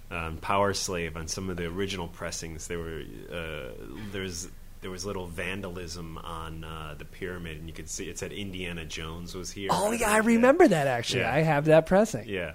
Um, 0.10 0.38
Power 0.38 0.74
Slave 0.74 1.18
on 1.18 1.28
some 1.28 1.50
of 1.50 1.58
the 1.58 1.66
original 1.66 2.08
pressings, 2.08 2.68
there 2.68 2.80
were 2.80 3.02
uh, 3.32 3.72
there's 4.14 4.48
there 4.80 4.92
was 4.92 5.06
little 5.06 5.26
vandalism 5.28 6.18
on 6.20 6.64
uh, 6.64 6.96
the 6.98 7.04
pyramid, 7.04 7.58
and 7.58 7.68
you 7.68 7.74
could 7.74 7.90
see 7.90 8.08
it 8.10 8.18
said 8.18 8.32
Indiana 8.32 8.86
Jones 8.86 9.36
was 9.36 9.52
here. 9.52 9.70
Oh, 9.72 9.92
yeah. 9.92 10.10
I 10.12 10.20
remember 10.20 10.66
that 10.68 10.88
actually. 10.88 11.22
Yeah. 11.22 11.34
I 11.34 11.40
have 11.42 11.66
that 11.66 11.88
pressing. 11.88 12.30
Yeah. 12.30 12.54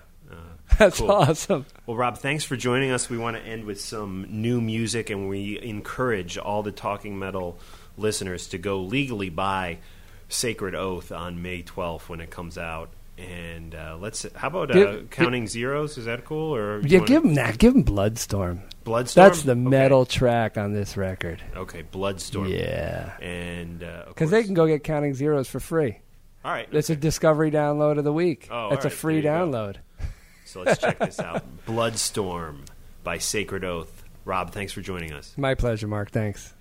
Uh, 0.72 0.74
That's 0.78 0.98
cool. 0.98 1.10
awesome. 1.10 1.66
Well, 1.86 1.96
Rob, 1.96 2.18
thanks 2.18 2.44
for 2.44 2.56
joining 2.56 2.90
us. 2.90 3.08
We 3.10 3.18
want 3.18 3.36
to 3.36 3.42
end 3.42 3.64
with 3.64 3.80
some 3.80 4.26
new 4.28 4.60
music, 4.60 5.10
and 5.10 5.28
we 5.28 5.60
encourage 5.60 6.38
all 6.38 6.62
the 6.62 6.72
Talking 6.72 7.18
Metal 7.18 7.58
listeners 7.96 8.48
to 8.48 8.58
go 8.58 8.80
legally 8.80 9.28
buy 9.30 9.78
Sacred 10.28 10.74
Oath 10.74 11.12
on 11.12 11.42
May 11.42 11.62
12th 11.62 12.08
when 12.08 12.20
it 12.20 12.30
comes 12.30 12.56
out. 12.58 12.90
And 13.18 13.74
uh, 13.74 13.98
let's. 14.00 14.26
How 14.34 14.48
about 14.48 14.70
uh, 14.70 14.74
Give- 14.74 15.10
counting 15.10 15.46
zeros? 15.46 15.98
Is 15.98 16.06
that 16.06 16.24
cool? 16.24 16.54
Or 16.56 16.80
Yeah, 16.80 16.98
wanna- 17.00 17.08
give 17.08 17.22
them 17.22 17.34
that. 17.34 17.58
Give 17.58 17.74
them 17.74 17.82
Bloodstorm. 17.84 18.62
Bloodstorm. 18.84 19.14
That's 19.28 19.42
the 19.42 19.52
Okay. 19.52 19.60
metal 19.60 20.06
track 20.06 20.56
on 20.56 20.72
this 20.72 20.96
record. 20.96 21.40
Okay, 21.54 21.82
Bloodstorm. 21.82 22.48
Yeah. 22.48 23.16
And 23.20 23.82
uh, 23.84 24.04
Because 24.08 24.30
they 24.30 24.42
can 24.42 24.54
go 24.54 24.66
get 24.66 24.82
Counting 24.82 25.14
Zeros 25.14 25.46
for 25.46 25.60
free. 25.60 25.98
All 26.44 26.50
right. 26.50 26.66
It's 26.72 26.90
a 26.90 26.96
Discovery 26.96 27.50
download 27.52 27.98
of 27.98 28.04
the 28.04 28.12
week. 28.12 28.48
Oh, 28.50 28.70
That's 28.70 28.86
all 28.86 28.90
a 28.90 28.94
free 28.94 29.22
download. 29.22 29.74
go. 29.74 30.06
So 30.52 30.60
let's 30.62 30.78
check 30.78 30.98
this 30.98 31.18
out. 31.18 31.42
Bloodstorm 31.66 32.66
by 33.02 33.16
Sacred 33.16 33.64
Oath. 33.64 34.04
Rob, 34.26 34.52
thanks 34.52 34.70
for 34.72 34.82
joining 34.82 35.12
us. 35.12 35.32
My 35.38 35.54
pleasure, 35.54 35.88
Mark. 35.88 36.10
Thanks. 36.10 36.52